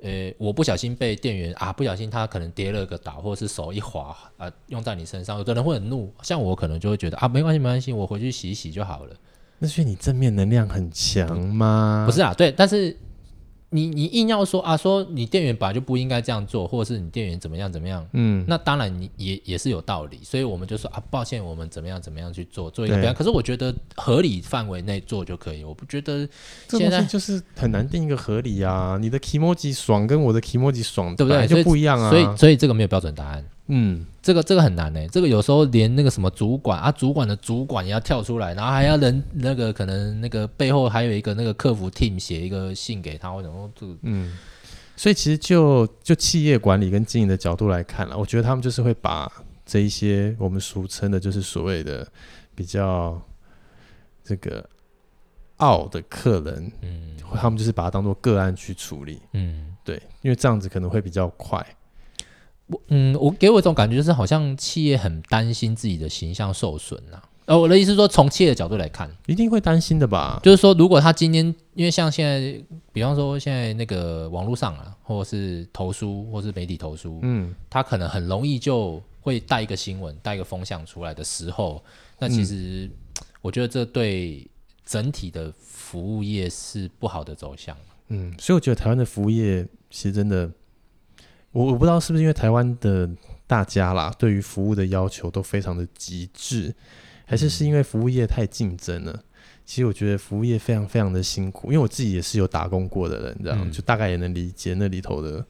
[0.00, 9.14] 呃、欸，我不小心被店员啊，不小心他可能跌了个倒，或者是手一滑啊，用在你身上，有的人会很怒，像我可能就会觉得啊，没关系，没关系，我回去洗一洗就好了。
[9.58, 12.04] 那所以你正面能量很强吗？
[12.06, 12.96] 不是啊，对，但是。
[13.70, 23.14] 你你硬要说啊，说你店员本来就不应该这样做，或者是你店员怎么样怎么样，嗯，那当然你也也是有道理，所以我们就说啊，抱歉，我们怎么样怎么样去做做一个表演。
[23.14, 26.26] 可是我觉得合理范围内做就可以，我不觉得
[26.70, 28.96] 现在就是很难定一个合理啊。
[29.00, 31.46] 你的 kimoji 爽跟我的 kimoji 爽，对不对？
[31.46, 32.08] 就不一样啊。
[32.10, 33.44] 所以，所以这个没有标准答案。
[33.70, 35.08] 嗯，这个这个很难呢、欸。
[35.08, 44.36] 这个有时候连那个什么主管啊，主管的主管也要跳出来，然后还要人那个可能那个背后还有一个那个客服 team 写一个信给他，或者说这个嗯，
[44.96, 49.30] 所以其实就就企业管理跟经营的角度来看了，我觉得他们就是会把
[49.66, 52.06] 这一些我们俗称的，就是所谓的
[52.54, 53.20] 比较
[54.24, 54.66] 这个
[55.58, 61.64] 傲的客人，嗯，他们就是把它当做个案去处理，嗯，对，因为这样子可能会比较快。
[62.68, 67.20] 我嗯，我给我一种感觉就是，好像企业很担心自己的形象受损呐。
[67.46, 70.38] 呃，我的意思是说，从企业的角度来看，一定会担心的吧？
[70.42, 81.82] 就是说，如果他今天，因为像现在，比方说现在那个网络上啊，或者是投书，或是媒体投书，嗯，他可能很容易就会带一个新闻，带一个风向出来的时候，
[82.18, 82.90] 那其实
[83.40, 84.46] 我觉得这对
[84.84, 87.74] 整体的服务业是不好的走向。
[88.08, 90.50] 嗯，所以我觉得台湾的服务业其实真的。
[91.52, 93.08] 我我不知道是不是因为台湾的
[93.46, 96.74] 大家啦，对于服务的要求都非常的极致，
[97.24, 99.24] 还是是因为服务业太竞争了？
[99.64, 105.44] 其实我觉得服务业非常非常的辛苦，因为我自己也是有打工过的人，这样就大概也能理解那里头的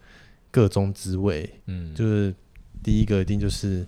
[0.51, 1.49] 各中滋味。
[1.67, 2.35] 嗯，就是
[2.83, 3.87] 第一个一定就是，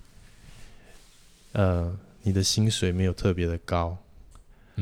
[1.52, 3.96] 呃，你的薪水没有特别的高。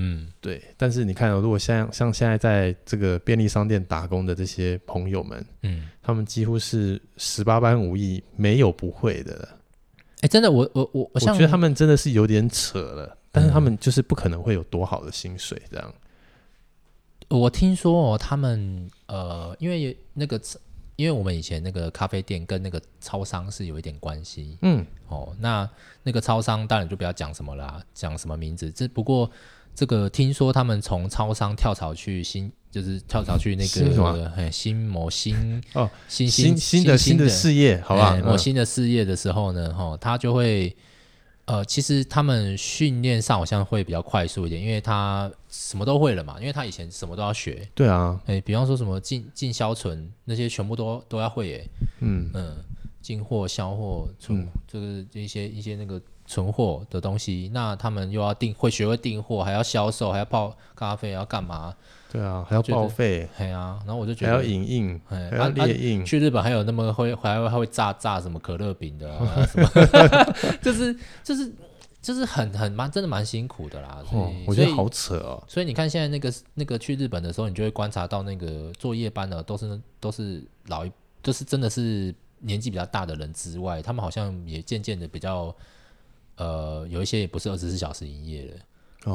[0.00, 0.62] 嗯，对。
[0.76, 9.48] 但是你看，如果像像现在在这个便利商店打工的这些朋友们，嗯，他们几乎是十八般武艺没有不会的。
[10.18, 13.18] 哎、欸，真的，我我我我觉得他们真的是有点扯了。
[13.32, 15.94] 但是他们就是不可能会有多好的薪水这样。
[17.28, 20.40] 嗯、我听说哦，他们呃，因为那个，
[20.94, 24.58] 因为我们以前那个咖啡店跟那个超商是有一点关系。
[24.62, 25.68] 嗯，哦，那
[26.04, 28.70] 那个超商当然就不要讲什么啦，讲什么名字。
[28.70, 29.28] 这不过。
[29.78, 38.20] 这个听说他们从超商跳槽去新，就是跳槽去那个哎新某新哦新新新的新的事业，好吧？
[38.24, 40.76] 某新的事业的时候呢，哈，他就会
[41.44, 47.68] 呃，其实他们训练上好像会比较快速一点，因为他什么都会了嘛，因为他以前什么都要学。
[47.72, 51.64] 对啊，哎，比方说什么进进销存那些全部都都要会耶。
[52.00, 52.56] 嗯嗯，
[53.00, 54.36] 进货销货出
[54.66, 56.02] 就是一些一些那个。
[56.28, 61.74] 存货的东西，那他们又要订，会学会订货，还要销售，还要泡咖啡，要干嘛？
[62.12, 66.04] 对啊，还要报废，对啊，然后我就觉得还要影印，还要列印、啊啊。
[66.04, 69.68] 去日本还有那么会还会还会炸炸什么可乐饼的、啊， 什么
[70.62, 71.52] 就是就是
[72.00, 74.02] 就是很很蛮真的蛮辛苦的啦。
[74.08, 75.42] 所以、哦、我觉得好扯哦。
[75.48, 85.54] 所以你看现在那个那个去日本的时候，你就会观察到那个做夜班的都是都是老一，就是真的是年纪比较大的人之外，他们好像也渐渐的比较
[86.38, 88.52] 呃有一些也不是二十四小时营业的。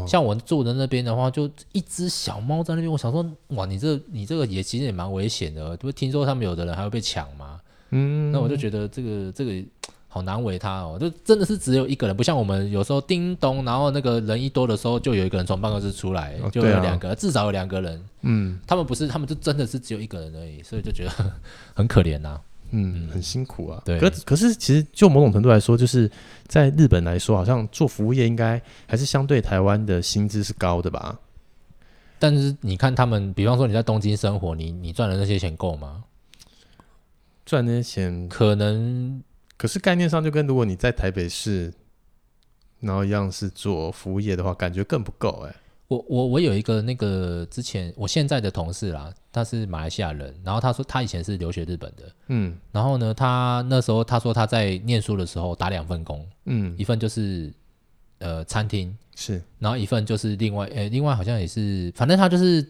[0.08, 2.92] 像我住的那边的话，就一只小猫在那边。
[2.92, 5.78] 我想说，哇，你这你这个也其实也蛮危险的。
[5.78, 7.60] 不是听说他们有的人还会被抢吗？
[7.92, 9.64] 嗯，那我就觉得这个这个
[10.08, 10.98] 好难为他哦。
[11.00, 18.04] 就真的是只有一个人，不像我们有时候叮咚，然后那个人一多的时候，就有一个人从办公室出来，就有两个，至少有两个人。
[18.22, 21.12] 嗯，他们不是，他们就真的是只有一个人而已，所以就觉得
[21.76, 22.40] 很可怜呐。
[22.76, 23.80] 嗯，很辛苦啊。
[23.86, 26.10] 对，可可是其实就某种程度来说，就是
[26.48, 31.20] 在日本来说，好像做服务业应该还是相对台湾的薪资是高的吧？
[32.18, 36.04] 但是你看他们，比方说你在东京生活，你你赚的那些钱够吗？
[37.46, 39.22] 赚那些钱可能，
[39.56, 41.72] 可是概念上就跟如果你在台北市，
[42.80, 45.56] 然后一样是做服务业的话，感觉更不够哎、欸。
[45.88, 57.54] 我我我有一个那个之前我现在的同事啦，他是马来西亚人，然后他说他以前是留学日本的，嗯，然后呢，他那时候他说他在念书的时候打两份工，嗯，一份就是
[58.20, 62.68] 呃餐厅是，然后一份就是另外，呃，另外好像也是，反正他就是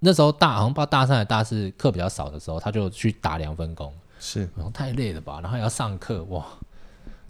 [0.00, 6.44] 那时候大好像不知道大三还大四课比较少的时候，他就去打两份工，是，然后太累了吧，然后还要上课，哇，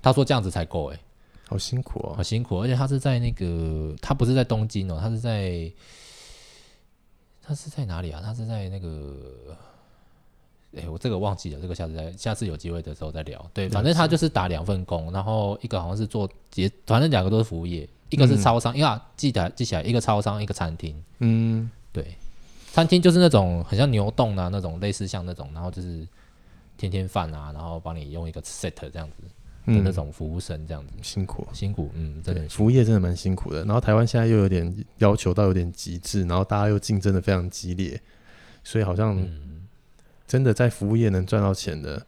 [0.03, 0.99] 他说这样子才够诶。
[1.51, 5.69] 好辛苦哦，好辛苦，而且他是在那个，他不是在东京哦，他是在，
[7.43, 8.23] 他是在哪里啊？
[8.25, 9.57] 他是在那个，
[10.77, 13.45] 哎，我这个忘记了，这个下次再，下次有机会的时候再聊。
[13.53, 21.03] 对，反正他就是打两份工，然后一个好像是做结，反正两个都是服务业，一个是超商，因为、嗯、记得记起来，一个超商，一个餐厅。
[21.19, 22.15] 嗯，对，
[22.71, 26.07] 餐厅就是那种很像牛洞啊，那种类似像那种，然后就是
[26.77, 29.25] 天天饭啊，然后帮你用一个 set 这样子。
[29.67, 33.65] 的那种服务生这样子、嗯、辛苦辛苦，嗯，真的服务业真的蛮辛苦的。
[33.65, 38.01] 然后台湾现在又有点要求到有点极致，然后大家又竞争的非常激烈，
[38.65, 39.19] 所以好像
[40.27, 42.05] 真的在服务业能赚到钱的，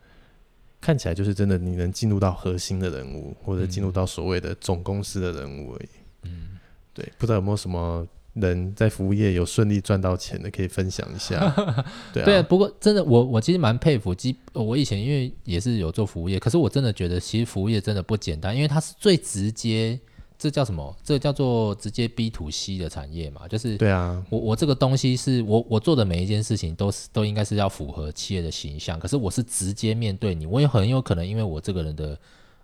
[0.81, 5.88] 看起来就是真的你能进入到核心的人物，或者进入到所谓的总公司的人物而已。
[6.23, 6.59] 嗯，
[6.95, 8.07] 对，不知道有没有什么。
[8.35, 11.38] 人在服务业有顺利赚到钱的，可以分享一下。
[12.12, 14.14] 对啊，对啊，不过真的，我我其实蛮佩服。
[14.14, 20.01] 基我以前因为也是有做服务业，可是我真的觉得，其实服务业真的不简单，因为它是最直接，
[20.38, 20.97] 这叫什么？
[21.05, 23.47] 这叫做直接 B to C 的产业嘛。
[23.47, 32.18] 就是对啊，我我这个东西是我我做的每一件事情都是都应该是要符合企业的形象，可是我是直接面对你，我也很有可能因为我这个人的。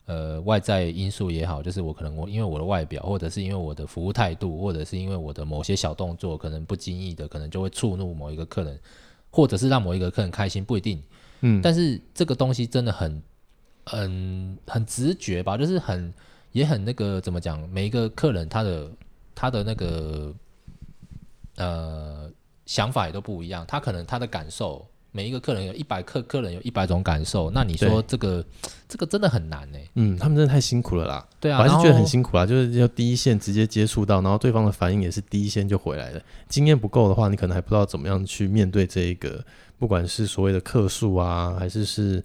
[0.09, 8.81] 呃，外在因素也好，就是我可能我因为我的外表，或者是因为我的服务态度，或者是因为我的某些小动作，可能不经意的，可能就会触怒某一个客人，
[9.31, 11.03] 或者是让某一个客人开心，不一定。
[11.43, 13.23] 嗯，但是这个东西真的很，
[13.85, 16.11] 很很直觉吧，就是很
[16.53, 18.91] 也很那个怎么讲，每一个客人他的
[19.35, 20.35] 他的那个
[21.57, 22.31] 呃
[22.65, 24.87] 想法也都不一样，他可能他的感受。
[25.19, 28.45] 每一个客人有一百客客人有一百种感受，那你说这个
[28.89, 29.79] 这个真的很难呢？
[29.97, 31.27] 嗯，他们真的太辛苦了啦。
[31.41, 36.23] 对啊，我还是觉得很辛苦啊，就是要第一线直接接触到，然后对方的反应也是第一线就回来了。
[36.49, 39.45] 经验不够的话，你可能还不知道怎么样去面对这一个，
[39.77, 42.23] 不管是所谓的客诉啊，还是是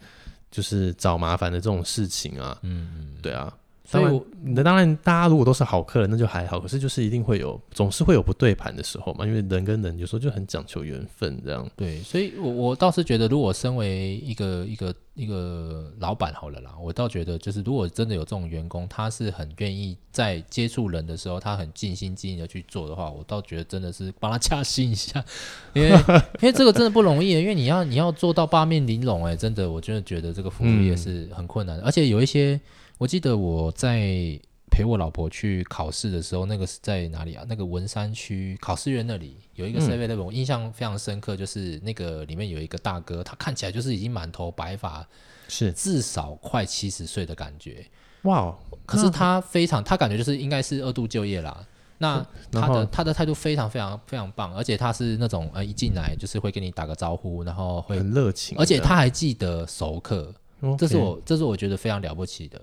[0.51, 2.56] 就是找麻烦的这种事情啊。
[2.62, 3.51] 嗯嗯，对啊。
[3.85, 6.57] 所以，那当然，大家如果都是好客人，那就还好。
[6.57, 9.27] 可是，就是一定会有，总是会有不对盘的时候嘛。
[9.27, 11.69] 因为人跟人有时候就很讲求缘分，这样。
[11.75, 25.23] 对，所以我我倒是觉得，如果身为一个一个一个老板好了啦，我倒觉得，就是如果真的有这种员工，他是很愿意在接触人的时候，他很尽心尽力的去做的话，我倒觉得真的是帮他加薪一下，
[25.75, 32.57] 因为因为这个真的不容易，因为你要你要做到八面玲珑，哎，真的，我真的觉得这个服务业是很困难的，嗯、而且有一些。
[33.03, 34.39] 我记得我在
[34.71, 37.43] 陪我老婆去考试的时候，那个是在哪里啊？
[37.49, 45.05] 那个文山区考试院那里有一个 7-Eleven，我印象非常深刻，就是那个里面有一个大哥，他看起来就是已经满头白发，
[45.49, 47.86] 是至少快七十岁的感觉。
[48.21, 48.57] 哇！
[48.86, 51.67] 可是他非常，他感觉就是应该是二度就业啦。
[51.97, 60.34] 那他的他的态度非常非常非常棒，而且他是那种呃一进来就是会跟你打个招呼，然后会很热情，而且他还记得熟客，
[60.78, 62.61] 这是我这是我觉得非常了不起的。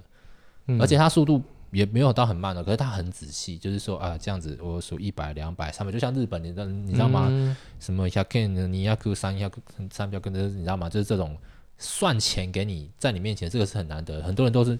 [0.78, 7.28] 而且他速度也没有到很慢的，可是他很仔细，就是说啊，这样子我数一百、两百、三百，就像日本，你知道你知道吗？
[7.30, 9.50] 嗯、什么一下 Ken 你要扣三，要
[9.90, 10.88] 三票跟着，你知道吗？
[10.88, 11.36] 就是这种
[11.78, 14.78] 算钱给你，在你面前，这个是很难得，很多人都是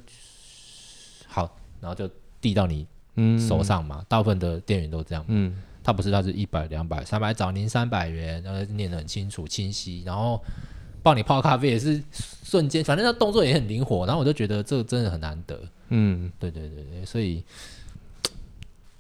[1.26, 2.10] 好然后就
[2.40, 2.86] 递到你
[3.38, 3.98] 手上嘛。
[4.00, 5.24] 嗯、大部分的店员都这样。
[5.28, 10.42] 嗯，他不是，他是一百、两百、三百，找您三百元，然后念得很清楚、清晰，然后
[11.02, 12.02] 帮你泡咖啡也是
[12.42, 14.04] 瞬间，反正他动作也很灵活。
[14.06, 15.56] 然后我就觉得这个真的很难得。
[15.90, 17.44] 嗯，对对对对，所以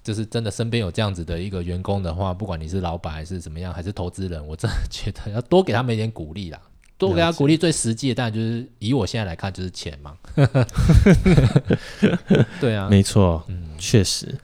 [0.04, 6.60] 就是真的身边有这样子的一个员工的话，不管你是老板还是怎么样，还是投资人，我真的觉得要多给他们一点鼓励啦。
[6.98, 10.14] 多给他鼓励，最实际的当然就是以我现在来看，就是钱嘛。
[12.60, 14.36] 对啊，没错，嗯，确实。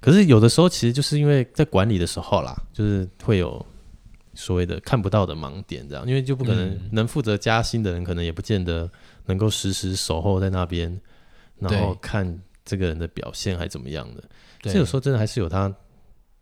[0.00, 3.66] 可是有的时候，其实就是因为在管理的时候啦，就是会有
[4.32, 8.88] 所谓的看不到的盲点，这样，因为就不可能能负责加薪的人，可能也不见得
[9.26, 11.00] 能够时时守候在那边，
[11.70, 14.24] 然后看这个人的表现还怎么样的。
[14.62, 15.74] 这有时候真的还是有他。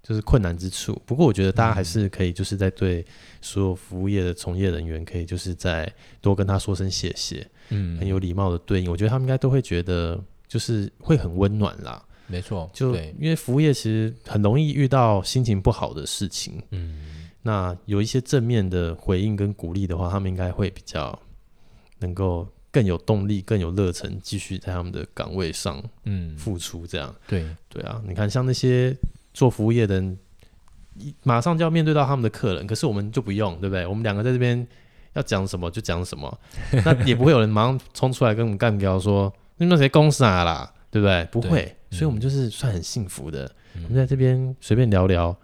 [0.04, 3.06] 就是困难之处，不过我觉得大家还是可以，就是在对
[3.40, 5.88] 所有服务业的从业人员，可以就是在
[6.20, 12.04] 多跟他说声谢谢，嗯，很有礼貌的对应，我觉得他们应该都会觉得就是会很温暖啦。
[12.26, 21.16] 没错，就因为服务业其实很容易遇到心情不好的事情，嗯，那有一些正面的回应跟鼓励的话，他们应该会比较
[22.00, 27.08] 能够更有动力、更有热忱，继续在他们的岗位上，嗯，付出这样。
[27.10, 28.96] 嗯、对对啊，你看像那些。
[29.34, 30.18] 做服务业的人，
[31.22, 33.86] 马上就要面对到他们的客人，可是我们就不用，对不对？
[33.86, 34.68] 我们两个在这边
[35.14, 36.38] 要讲什么就讲什么，
[36.84, 41.24] 那也不会有人马上冲出来跟我们干掉说你们谁公司啊啦，对不对？
[41.32, 43.50] 不会，嗯、所以我们就是算很幸福的。
[43.74, 45.34] 嗯、我们在这边随便聊聊，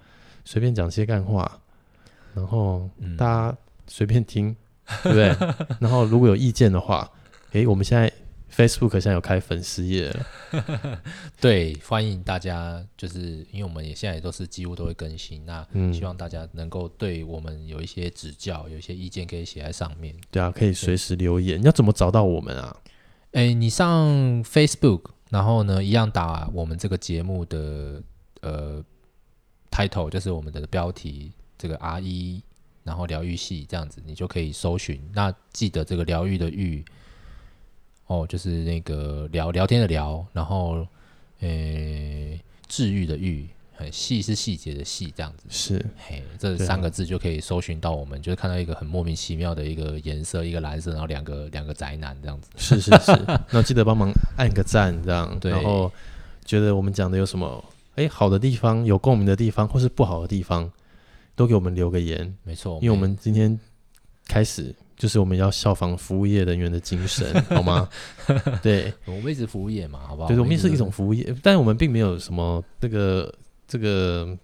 [0.44, 1.58] 随便讲些干话，
[2.34, 3.56] 然后大家
[3.86, 4.54] 随便听，
[5.05, 5.55] 对不对？
[5.80, 7.11] 然后如果有意见的话，
[7.53, 8.12] 诶，我们现在。
[8.51, 10.26] Facebook 现在有开粉丝页了，
[11.39, 20.12] 对，欢迎大家，就是因为我们也现在也都是几乎都会更新，那希望大家能够对我们有一些指教，有一些意见可以写在上面。
[20.32, 21.61] 对啊，可以随时留言。
[21.61, 22.76] 你要怎么找到我们啊？
[23.32, 28.03] 哎，你上 Facebook，然后呢，一样打我们这个节目的
[28.41, 28.82] 呃
[29.70, 32.43] title，就是我们的标题，这个 R 一，
[32.89, 34.99] 然后疗愈系这样子，你就可以搜寻。
[35.12, 36.82] 那记得这个疗愈的愈。
[38.11, 40.78] 哦，就是那个聊聊天的聊，然后，
[41.41, 41.49] 呃，
[42.66, 53.12] 治愈的愈，很细是细节的细，这样子是，嘿，这三个字就可以搜寻到我们，啊、就是看到一个很莫名其妙的一个颜色，一个蓝色，然后两个两个宅男这样子，是是是，
[53.51, 55.93] 那记得帮忙按个赞，这样，对，然后
[56.47, 57.62] 觉得我们讲的有什么
[57.97, 60.72] 哎好的地方，有共鸣的地方，或是不好的地方，
[61.39, 63.59] 都给我们留个言，没错，因为我们今天
[64.26, 64.74] 开始。
[64.99, 67.89] 就是我们要效仿服务业人员的精神， 好吗？
[68.61, 70.26] 对，我们一直服务业嘛，好不好？
[70.26, 73.32] 对，我们也是一种服务业，但是我们并没有什么这个
[73.68, 74.36] 这个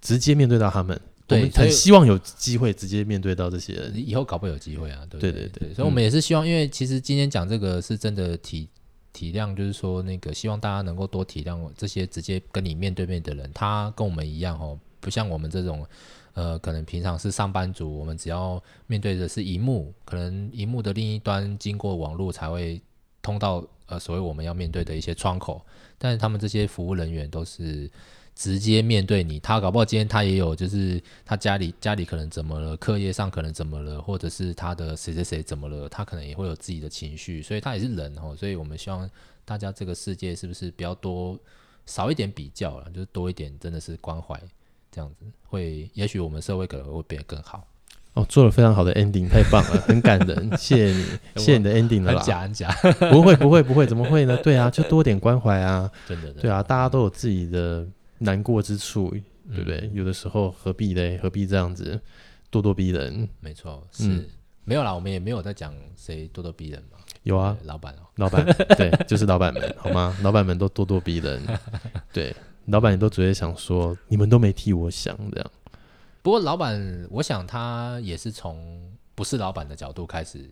[0.00, 1.00] 直接面对到他们。
[1.28, 5.06] 对，我们很希望有机会直接面对到这些人，以后搞不好有机会啊。
[5.08, 8.68] 对对对，对，所以我们也是希望，因为其实今天讲这个是真的体
[9.12, 15.86] 体谅，就是说那个希望大家能够多体谅这些直接跟你面对面的人，他跟我们一样哦，不像我们这种。
[16.34, 22.80] 呃，可能平常是上班族，我们只要面对的是荧幕，可能荧幕的另一端经过网络才会
[23.20, 25.60] 通到呃，所谓我们要面对的一些窗口。
[25.96, 27.90] 但是他们这些服务人员都是
[28.36, 38.36] 直接面对你，他搞不好今天他也有，就是他家里家里可能怎么了，课业上可能怎么了，或者是他的谁谁谁怎么了，他可能也会有自己的情绪，所以他也是人哦。
[38.36, 39.10] 所以我们希望
[39.44, 41.36] 大家这个世界是不是比较多
[41.84, 44.40] 少一点比较了，就是多一点真的是关怀。
[44.98, 47.64] 这样子会，也许我们社会可能会变得更好。
[48.14, 51.04] 哦，做了非常好的 ending，太棒了， 很感人，谢谢你，
[51.40, 52.18] 谢谢你的 ending 了啦。
[52.18, 52.68] 很假很假，
[53.12, 54.36] 不会不会不会，怎么会呢？
[54.38, 57.86] 对啊，就多点关怀啊，真的对啊，大家都有自己的
[58.18, 59.10] 难过之处，
[59.54, 59.78] 对不对？
[59.84, 61.16] 嗯、有的时候何必嘞？
[61.22, 62.00] 何必这样子
[62.50, 63.28] 咄咄逼人？
[63.38, 64.26] 没错，是、嗯、
[64.64, 66.98] 没有啦，我们也没有在讲谁咄咄逼人嘛。
[67.22, 68.44] 有啊，老板哦，老板，
[68.76, 70.16] 对，就是老板们，好吗？
[70.22, 71.40] 老板们都咄咄逼人，
[72.12, 72.34] 对。
[72.68, 75.50] 老板，也都直接想说，你们都没替我想这样。
[76.22, 80.50] 不过，老板，我想他也是从不是老板的角度开始，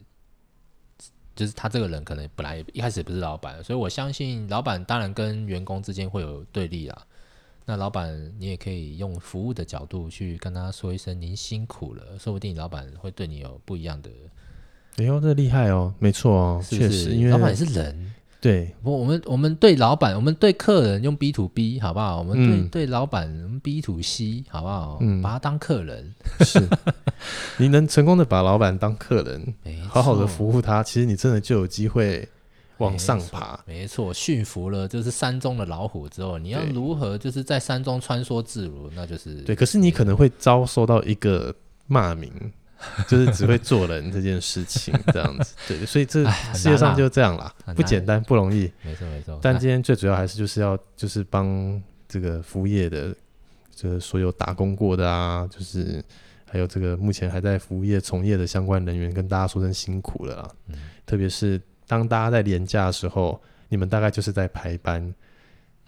[1.35, 7.07] 就是他这个人可能本来一开始不是老板，所以我相信老板当然跟员工之间会有对立啦。
[7.67, 14.11] 那老板，你也可以用服务的角度去跟他说一声“您辛苦了”，说不定老板会对你有不一样的。
[14.99, 18.15] 哎呦，这厉害哦，没错哦，确实，因为老板也是人。
[18.41, 22.19] 对，我我们我们对老板，我们对客人用 B to B 好不好？
[22.19, 24.99] 我们对、嗯、对老板，我们 B to C 好不好？
[25.01, 26.61] 嗯，把他当客人是，
[27.59, 29.55] 你能成功的把老板当客人，
[29.89, 32.29] 好好的服务他，其实你真的就有机会
[32.79, 33.59] 往上爬。
[33.67, 39.57] 没错，驯服了就是山中的老虎之后，你要如何就是在山中穿梭自如，那就是对。
[39.57, 41.53] 可是你可能会遭受到一个
[41.87, 42.31] 骂名，
[43.09, 45.55] 就是只会做人这件事情这样子。
[45.67, 46.25] 对，所以这
[46.55, 48.71] 世界上就这样啦，不简单，不容易。
[48.83, 49.39] 没错没错。
[49.43, 53.15] 但今天最主要还是就是要就是帮这个服务业的，
[53.75, 56.05] 这个所有打工过的啊，就是
[56.45, 60.51] 还有这个目前还在服务业从业的相关人员，跟大家说声辛苦了啊。
[60.69, 60.77] 嗯。
[61.05, 65.15] 特别是当大家在连假的时候，你们大概就是在排班。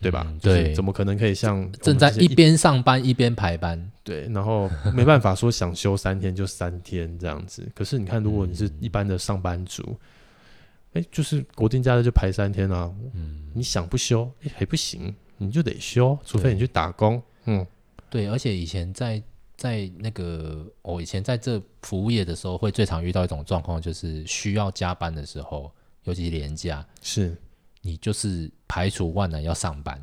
[0.00, 0.24] 对吧？
[0.28, 3.90] 嗯、对，怎么可能可以像正在一边上班一边排班？
[4.04, 7.68] 对，然后没办法说想休三天就三天这样子。
[7.74, 9.82] 可是你看，如果你是一般的上班族，
[10.92, 12.92] 哎、嗯，就是国定假日就排三天啊。
[13.12, 17.20] 嗯，你想不休，哎，还不行，你就得休，除非你去打工。
[17.46, 17.66] 嗯，
[18.08, 19.20] 对，而且以前在
[19.56, 25.70] 在那个我、哦、以前在这服务业的时候，会最常遇到一种状况，就是需要加班的时候，
[26.04, 27.36] 尤其是连假是。
[27.82, 30.02] 你就是排除万难要上班，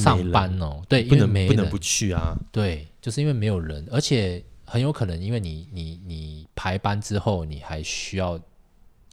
[0.00, 8.40] 上班哦，对，不能没不能不去啊，对，就是因为没有人，而且很有可能因为你你你排班之后，你还需要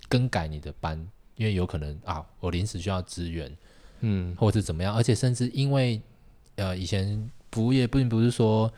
[0.08, 0.98] 更改你的班，
[1.36, 3.52] 因为有可能啊，我临时需要支援，
[4.02, 6.02] 嗯，或者是怎么样，而且甚至因为
[6.56, 8.72] 呃，以前服务业并不是说。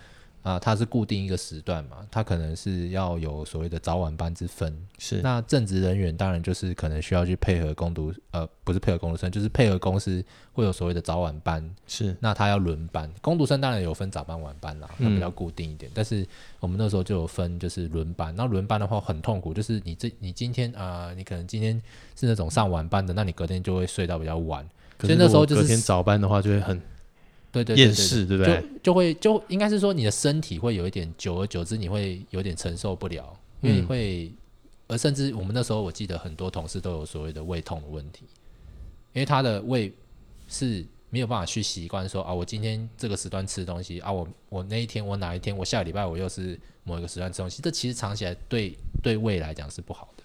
[0.45, 4.77] 啊，它是固定一个时段嘛，它可能是要有所谓的早晚班之分。
[4.99, 10.23] 是，那正职人员当然就是可能需要去配合工读，呃，不是配合工读生，就是配合公司
[10.53, 11.67] 会有所谓的早晚班。
[11.87, 15.89] 是，那他要轮班，工读生当然有分早班晚班啦，那比较固定一点。
[15.89, 16.23] 嗯、但是
[16.59, 18.31] 我们那时候就有分，就是轮班。
[18.37, 21.81] 那轮班的话很痛苦，就是你这你今天啊、呃，你可能今天
[22.15, 24.63] 是那种上晚班的，那你隔天就会睡到比较晚。
[25.01, 26.79] 所以那时候就是隔天早班的话就会很。
[27.63, 28.61] 对对对，厌世对不对？
[28.61, 34.31] 就就会就应该是说，你的身体会有一点，久而久之你会有点承受不了，因为会，
[34.87, 38.25] 而甚至我们那时候我记得很多同事都有所谓的胃痛的问题，
[39.13, 39.93] 因为他的胃
[40.49, 50.23] 是没有办法去习惯说啊，我今天这个时段吃东西啊，我我那一天我哪一天我下个礼拜我又是某一个时段吃东西，这其实长起来对对胃来讲是不好的。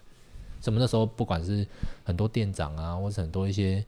[0.61, 1.65] 什么那时候不管是
[2.03, 3.85] 很多店长啊，或是很多一些。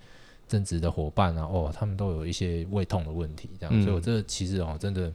[0.53, 5.11] 正职的伙伴啊，哦，他们都有一些胃痛的问题，这样，嗯、所以我这其实哦，真的，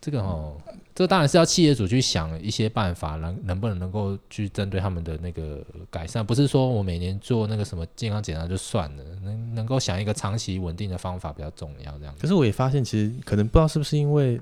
[0.00, 0.56] 这个哦，
[0.92, 12.12] 这当然是要企业主去想一些办法，能能不能能够去针对他们的那个改善，不是说我每年做那个什么健康检查就算了，能能够想一个长期稳定的方法比较重要，这样。
[12.20, 14.40] 可是我也发现，其实可能不知道是不是因为，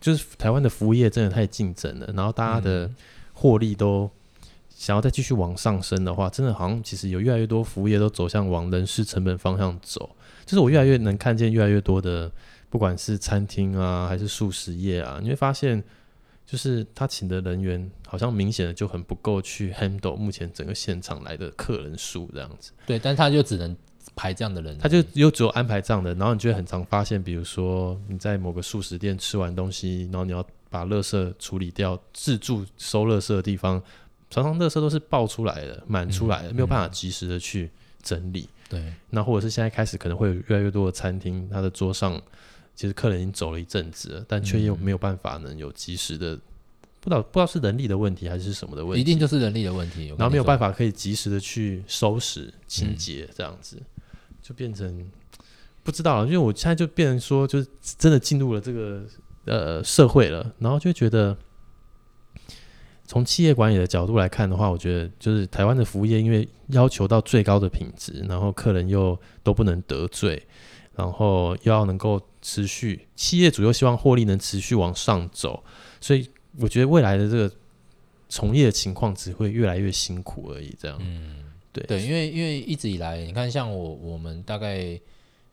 [0.00, 2.90] 就是台湾的服务业真的太竞争了，然后大家的
[3.34, 4.10] 获利都。
[4.80, 10.16] 想要再继续往上升的话，真的好像其实有越来越多服务业都走向往人事成本方向走。
[10.46, 12.32] 就是我越来越能看见越来越多的，
[12.70, 15.84] 不管是餐厅啊，还是素食业啊，你会发现，
[16.46, 22.72] 就是他请的人员好像明显的就很不够去 handle 目前整个现场来的客人数这样子。
[22.86, 23.76] 对，但他就只能
[24.16, 33.82] 排这样的人，他就又只有安排这样的，然后你就会很常发现，比如说你在某个素食店吃完东西，然后你要把垃圾处理掉，自助收垃圾的地方。
[34.30, 37.68] 常常垃圾都是爆出来的，满出来的，嗯、没有办法及时的去
[38.00, 38.48] 整理。
[38.68, 42.22] 对，那或者是现在开始可能会有越来越多的餐厅，它的桌上
[42.76, 46.36] 其实客人已经走了一阵子了，但却又没有办法能有及时的，
[47.00, 50.06] 不知道不知道是人力的问题还是什么的问题，一定就是人力的问题。
[50.10, 54.04] 然后没有办法可以及时的去收拾清洁，这样子、嗯、
[54.40, 55.10] 就变成
[55.82, 56.26] 不知道了。
[56.26, 57.66] 因为我现在就变成说，就是
[57.98, 59.02] 真的进入了这个
[59.46, 61.36] 呃社会了，然后就觉得。
[63.10, 70.40] 从企业管理的角度来看的话，我觉得就是台湾的服务业，因为要求到最高的品质，然后客人又都不能得罪，
[70.94, 75.60] 然后又要能够持续，企业主又希望获利能持续往上走，
[76.00, 76.30] 所以
[76.60, 77.52] 我觉得未来的这个
[78.28, 80.72] 从业的情况只会越来越辛苦而已。
[80.78, 84.96] 这样，嗯，对对，因为因为一直以来，你看像我我们大概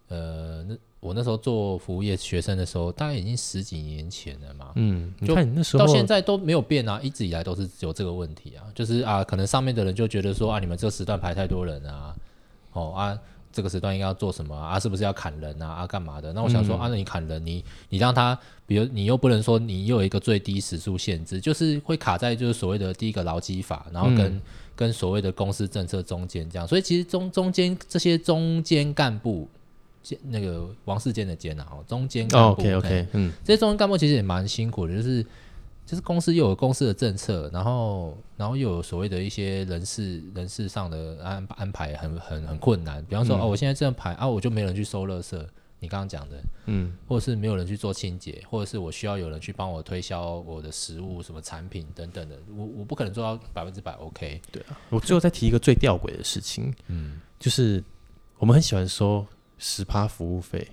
[0.10, 0.78] 呃那。
[1.00, 4.72] 我那时候做服务业学生的时候，大概已经十几年前了嘛。
[4.76, 12.16] 嗯，你看你那时候到现在都没有变啊，一直以来都是有这个问题啊，就是啊，可能上面的人就觉得说啊，你们这个时段排太多人啊，
[12.74, 13.20] 哦啊，
[13.52, 14.80] 这个时段应该要做什么啊？
[14.80, 15.68] 是不是要砍人啊？
[15.68, 16.34] 啊，干嘛的？
[16.34, 24.42] 那我想说、嗯、啊，那你砍人，你你让他，比如你又不能说你又有一个最低时速限制，就是会卡在就是所谓的第一个劳基法，然后跟、嗯、
[24.76, 29.48] 跟所谓的公司政策中间这样，所以其实中中间这些中间干部。
[30.24, 35.26] 那个王世坚的坚啊，中间干部、oh,，OK OK，嗯，这些中间干部其实也蛮辛苦的，就是
[35.86, 45.42] 就是公司又有公司的政策，然后然后又有所谓的一些人事人事上的安安排很很很困难，比方说、嗯、哦，我现在这样排啊，我就没人去收垃圾，
[45.80, 46.36] 你刚刚讲的，
[46.66, 57.82] 嗯，或者是没有人去做清洁，或者是我需要有人去帮我推销我的食物什么产品等等的，我我不可能做到百分之百 OK，对啊，我最后再提一个最吊诡的事情，嗯，就是
[58.40, 59.26] 我们很喜欢说。
[59.58, 60.68] 十趴服务费，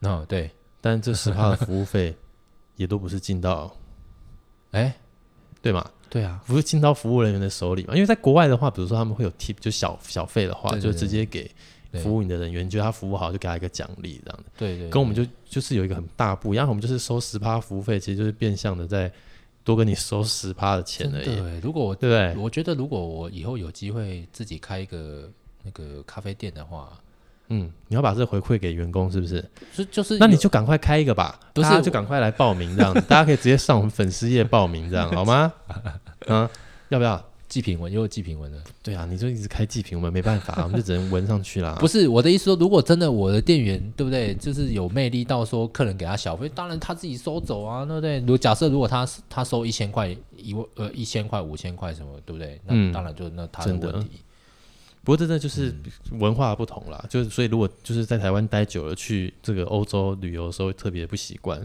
[0.00, 0.50] 哦对，
[0.80, 2.14] 但这十趴的服务费
[2.76, 3.74] 也都不是进到，
[4.70, 4.94] 哎，
[5.60, 5.88] 对吗？
[6.08, 7.94] 对啊，不是进到服务人员的手里嘛？
[7.94, 11.48] 因为在国外的话，比如说他们会有 tip，就小小费的话，就直接给
[12.02, 14.44] 服务你的人员，你觉得他服务好，就给他一个奖励这样的。
[14.56, 19.12] 对，对对，跟我们就就是有一个很大不一样，我们就是收十趴服务费，其实就是变相的在
[19.62, 21.24] 多跟你收十趴的钱而已。
[21.24, 22.34] 对，如果我对？
[22.36, 25.30] 我觉得如果我以后有机会自己开一个
[25.62, 26.98] 那个咖啡店的话。
[27.50, 29.44] 嗯，你要把这回馈给员工，是不是？
[29.74, 35.52] 就就是，那你就赶快开一个吧，不是就赶快来报名这样子， 大家可以直接上我们粉丝页报名这样好吗？
[36.26, 36.48] 嗯，
[36.90, 37.92] 要不要祭品文？
[37.92, 38.58] 又祭品文了？
[38.84, 41.76] 对啊，你就一直开祭品，我们没办法， 我们就只能纹上去啦。
[41.80, 48.20] 不是我的意思说，如果真的我的店员对不对，就是有魅力到说客人给他小费，当然他自己收走啊，对不对？
[48.20, 52.60] 如果假设如果他他收一千块一万呃一千块五千块什么，对不对？
[52.64, 54.10] 那当然就那他的问题。
[55.02, 55.74] 不过真的就是
[56.12, 61.58] 文化不同啦，嗯、就是所以如果就是在台湾待久了，去这个欧洲旅游的时候特别不习惯，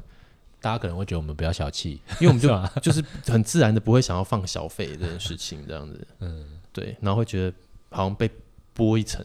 [0.62, 2.50] 大家可能会觉得我们比较小气，因为我们就
[2.82, 7.54] 就是很自然的不会想要放小费这件事情这样子， 嗯，对，然后会觉得
[7.90, 8.30] 好像被
[8.76, 9.24] 剥一层。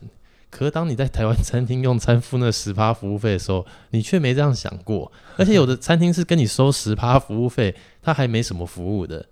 [0.51, 9.25] 可是当你在台湾餐厅用餐付那十趴服务费的时候，你却没这样想过，而且有的餐厅是跟你收十趴服务费，他还没什么服务的。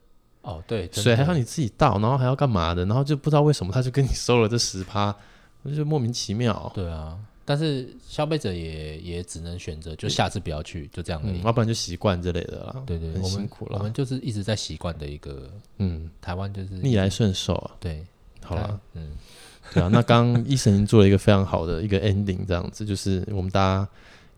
[0.48, 2.86] 哦，对，水还要你自己倒，然后还要干嘛的？
[2.86, 5.14] 然后就不知道为什么他就跟你收了这十趴，
[5.62, 6.72] 我就莫名其妙。
[6.74, 11.42] 对啊，但是消费者也也只能选择，就下次不要去，就这样而已。
[11.42, 12.82] 要不然就习惯之类的啦。
[12.86, 13.76] 对对，很辛苦了。
[13.78, 17.72] 我们就是一直在习惯的一个，嗯，台湾就是逆来顺受啊。
[17.78, 18.06] 对，
[18.42, 19.10] 好了，嗯，
[19.74, 19.90] 对啊。
[19.92, 23.88] 那刚刚医生已经做了一个非常好的一个 ending，这样子就是我们大家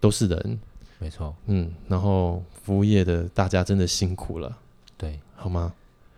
[0.00, 0.60] 都是人，
[0.98, 4.58] 没错，嗯，然后服务业的大家真的辛苦了，
[4.96, 5.72] 对，好吗？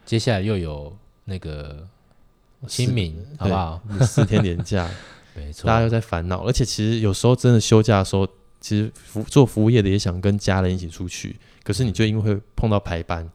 [0.05, 1.87] 接下来又有那个
[2.67, 3.81] 清明，好不好？
[4.01, 4.89] 四天连假，
[5.35, 6.47] 没错，大家又在烦恼。
[6.47, 8.27] 而且其实有时候真的休假的时候，
[8.61, 13.29] 其实服做服务业的也想跟家人一起出去，可是你就因为会碰到排班，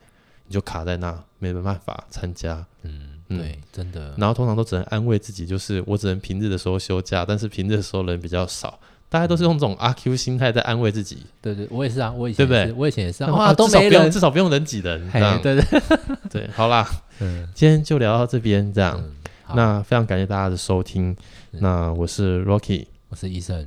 [0.46, 2.66] 你就卡在那，没办法参加。
[2.84, 4.16] 嗯，对，真的。
[4.18, 8.80] 然后通常都只能安慰自己，就是我只能平日的时候休假，但是平日的时候人比较少。
[9.10, 11.26] 大家都是用这种阿 Q 心态在安慰自己。
[11.42, 12.74] 对对，我也是啊，我以前对不对？
[12.78, 15.10] 我以前也是啊，哇，都没人，至少不用人挤人。
[15.42, 15.82] 对对
[16.30, 16.88] 对，好啦，
[17.20, 19.02] 嗯，今天就聊到这边，这样。
[19.56, 21.16] 那非常感谢大家的收听。
[21.52, 23.66] 那我是 Rocky，我是医生。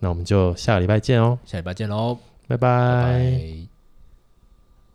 [0.00, 2.18] 那我们就下个礼拜见哦，下礼拜见喽，
[2.48, 3.79] 拜拜。